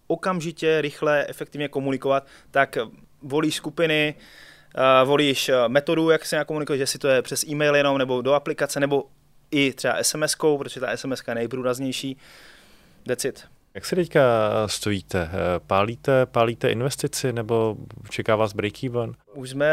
okamžitě, 0.06 0.80
rychle, 0.80 1.26
efektivně 1.28 1.68
komunikovat, 1.68 2.26
tak 2.50 2.78
volíš 3.22 3.54
skupiny, 3.54 4.14
Uh, 4.74 5.08
volíš 5.08 5.48
eh, 5.48 5.68
metodu, 5.68 6.10
jak 6.10 6.26
se 6.26 6.44
komunikuje, 6.44 6.78
že 6.78 6.86
si 6.86 6.98
to 6.98 7.08
je 7.08 7.22
přes 7.22 7.44
e-mail 7.44 7.76
jenom, 7.76 7.98
nebo 7.98 8.22
do 8.22 8.34
aplikace, 8.34 8.80
nebo 8.80 9.04
i 9.50 9.72
třeba 9.72 9.94
SMS-kou, 10.02 10.58
protože 10.58 10.80
ta 10.80 10.96
SMS 10.96 11.22
je 11.28 11.34
nejprůraznější. 11.34 12.16
That's 13.06 13.24
it. 13.24 13.44
Jak 13.74 13.84
se 13.84 13.96
teďka 13.96 14.20
stojíte? 14.66 15.30
Pálíte, 15.66 16.26
pálíte 16.26 16.70
investici 16.70 17.32
nebo 17.32 17.76
čeká 18.08 18.36
vás 18.36 18.54
break-even? 18.54 19.14
Už 19.34 19.50
jsme 19.50 19.66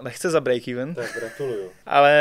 lehce 0.00 0.30
za 0.30 0.40
break-even. 0.40 0.94
Tak 0.94 1.14
gratuluju. 1.20 1.70
Ale 1.86 2.14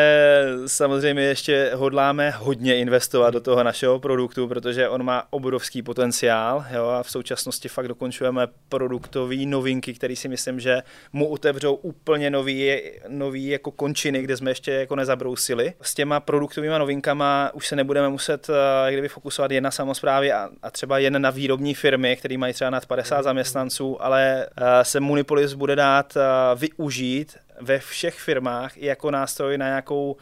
samozřejmě 0.67 1.23
ještě 1.23 1.71
hodláme 1.75 2.29
hodně 2.29 2.77
investovat 2.77 3.29
do 3.29 3.41
toho 3.41 3.63
našeho 3.63 3.99
produktu, 3.99 4.47
protože 4.47 4.89
on 4.89 5.03
má 5.03 5.23
obrovský 5.29 5.81
potenciál 5.81 6.65
jo, 6.75 6.87
a 6.87 7.03
v 7.03 7.11
současnosti 7.11 7.69
fakt 7.69 7.87
dokončujeme 7.87 8.47
produktové 8.69 9.35
novinky, 9.45 9.93
které 9.93 10.15
si 10.15 10.27
myslím, 10.27 10.59
že 10.59 10.83
mu 11.13 11.27
otevřou 11.27 11.73
úplně 11.73 12.29
nový, 12.29 12.81
nový 13.07 13.47
jako 13.47 13.71
končiny, 13.71 14.21
kde 14.21 14.37
jsme 14.37 14.51
ještě 14.51 14.71
jako 14.71 14.95
nezabrousili. 14.95 15.73
S 15.81 15.93
těma 15.93 16.19
produktovými 16.19 16.79
novinkama 16.79 17.51
už 17.53 17.67
se 17.67 17.75
nebudeme 17.75 18.09
muset 18.09 18.49
eh, 18.49 18.91
kdyby 18.91 19.07
fokusovat 19.07 19.51
jen 19.51 19.63
na 19.63 19.71
samozprávy 19.71 20.31
a, 20.31 20.49
a 20.63 20.71
třeba 20.71 20.97
jen 20.97 21.21
na 21.21 21.29
výrobní 21.29 21.73
firmy, 21.73 22.15
které 22.15 22.37
mají 22.37 22.53
třeba 22.53 22.69
nad 22.69 22.85
50 22.85 23.21
zaměstnanců, 23.21 24.03
ale 24.03 24.45
eh, 24.57 24.85
se 24.85 24.99
Munipolis 24.99 25.53
bude 25.53 25.75
dát 25.75 26.17
eh, 26.17 26.46
využít 26.53 27.37
ve 27.61 27.79
všech 27.79 28.19
firmách 28.19 28.77
jako 28.77 29.11
nástroj 29.11 29.57
na 29.57 29.65
nějakou 29.65 30.17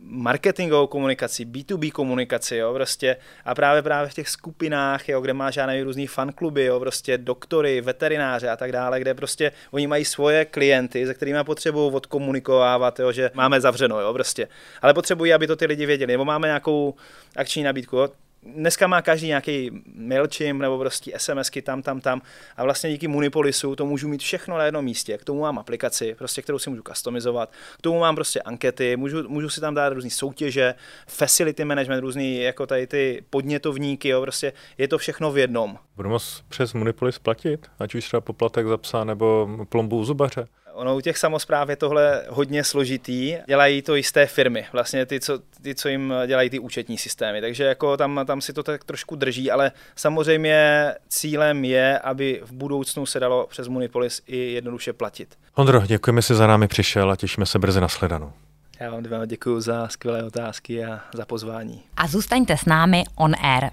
marketingovou 0.00 0.86
komunikaci, 0.86 1.44
B2B 1.44 1.92
komunikaci, 1.92 2.56
jo, 2.56 2.74
prostě 2.74 3.16
a 3.44 3.54
právě 3.54 3.82
právě 3.82 4.10
v 4.10 4.14
těch 4.14 4.28
skupinách, 4.28 5.08
jo, 5.08 5.20
kde 5.20 5.32
máš 5.32 5.54
žádné 5.54 5.84
různý 5.84 6.06
fankluby, 6.06 6.64
jo, 6.64 6.80
prostě 6.80 7.18
doktory, 7.18 7.80
veterináře 7.80 8.48
a 8.48 8.56
tak 8.56 8.72
dále, 8.72 9.00
kde 9.00 9.14
prostě 9.14 9.52
oni 9.70 9.86
mají 9.86 10.04
svoje 10.04 10.44
klienty, 10.44 11.06
se 11.06 11.14
kterými 11.14 11.38
potřebují 11.44 11.92
odkomunikovávat, 11.92 13.00
jo, 13.00 13.12
že 13.12 13.30
máme 13.34 13.60
zavřeno, 13.60 14.00
jo, 14.00 14.12
prostě. 14.12 14.48
Ale 14.82 14.94
potřebují, 14.94 15.32
aby 15.32 15.46
to 15.46 15.56
ty 15.56 15.66
lidi 15.66 15.86
věděli, 15.86 16.12
nebo 16.12 16.24
máme 16.24 16.48
nějakou 16.48 16.94
akční 17.36 17.62
nabídku, 17.62 17.96
jo, 17.96 18.08
dneska 18.42 18.86
má 18.86 19.02
každý 19.02 19.26
nějaký 19.26 19.70
MailChimp 19.94 20.60
nebo 20.60 20.78
prostě 20.78 21.12
SMSky 21.16 21.62
tam, 21.62 21.82
tam, 21.82 22.00
tam 22.00 22.22
a 22.56 22.64
vlastně 22.64 22.90
díky 22.90 23.08
Munipolisu 23.08 23.76
to 23.76 23.86
můžu 23.86 24.08
mít 24.08 24.22
všechno 24.22 24.58
na 24.58 24.64
jednom 24.64 24.84
místě. 24.84 25.18
K 25.18 25.24
tomu 25.24 25.40
mám 25.40 25.58
aplikaci, 25.58 26.14
prostě, 26.14 26.42
kterou 26.42 26.58
si 26.58 26.70
můžu 26.70 26.82
customizovat, 26.82 27.52
k 27.78 27.82
tomu 27.82 28.00
mám 28.00 28.14
prostě 28.14 28.40
ankety, 28.40 28.96
můžu, 28.96 29.28
můžu 29.28 29.48
si 29.48 29.60
tam 29.60 29.74
dát 29.74 29.92
různé 29.92 30.10
soutěže, 30.10 30.74
facility 31.06 31.64
management, 31.64 32.00
různý 32.00 32.40
jako 32.40 32.66
tady 32.66 32.86
ty 32.86 33.24
podnětovníky, 33.30 34.08
jo, 34.08 34.22
prostě 34.22 34.52
je 34.78 34.88
to 34.88 34.98
všechno 34.98 35.32
v 35.32 35.38
jednom. 35.38 35.78
Budu 35.96 36.08
moct 36.08 36.44
přes 36.48 36.74
Munipolis 36.74 37.18
platit, 37.18 37.66
ať 37.78 37.94
už 37.94 38.04
třeba 38.04 38.20
poplatek 38.20 38.66
za 38.66 38.76
psa 38.76 39.04
nebo 39.04 39.48
plombu 39.68 39.98
u 39.98 40.04
zubaře? 40.04 40.48
Ono 40.78 40.96
u 40.96 41.00
těch 41.00 41.18
samozpráv 41.18 41.68
je 41.68 41.76
tohle 41.76 42.24
hodně 42.28 42.64
složitý. 42.64 43.36
Dělají 43.46 43.82
to 43.82 43.94
jisté 43.94 44.26
firmy, 44.26 44.66
vlastně 44.72 45.06
ty, 45.06 45.20
co, 45.20 45.38
ty, 45.62 45.74
co 45.74 45.88
jim 45.88 46.14
dělají 46.26 46.50
ty 46.50 46.58
účetní 46.58 46.98
systémy. 46.98 47.40
Takže 47.40 47.64
jako 47.64 47.96
tam, 47.96 48.20
tam 48.26 48.40
si 48.40 48.52
to 48.52 48.62
tak 48.62 48.84
trošku 48.84 49.16
drží, 49.16 49.50
ale 49.50 49.72
samozřejmě 49.96 50.94
cílem 51.08 51.64
je, 51.64 51.98
aby 51.98 52.40
v 52.44 52.52
budoucnu 52.52 53.06
se 53.06 53.20
dalo 53.20 53.46
přes 53.46 53.68
Munipolis 53.68 54.22
i 54.26 54.36
jednoduše 54.36 54.92
platit. 54.92 55.38
Ondro, 55.54 55.86
děkujeme 55.86 56.22
si 56.22 56.34
za 56.34 56.46
námi 56.46 56.68
přišel 56.68 57.10
a 57.10 57.16
těšíme 57.16 57.46
se 57.46 57.58
brzy 57.58 57.80
na 57.80 57.88
sledanou. 57.88 58.32
Já 58.80 58.90
vám 58.90 59.02
dvěma 59.02 59.26
děkuji 59.26 59.60
za 59.60 59.88
skvělé 59.88 60.24
otázky 60.24 60.84
a 60.84 61.00
za 61.14 61.26
pozvání. 61.26 61.82
A 61.96 62.06
zůstaňte 62.06 62.56
s 62.56 62.64
námi 62.64 63.04
on 63.16 63.34
air. 63.42 63.70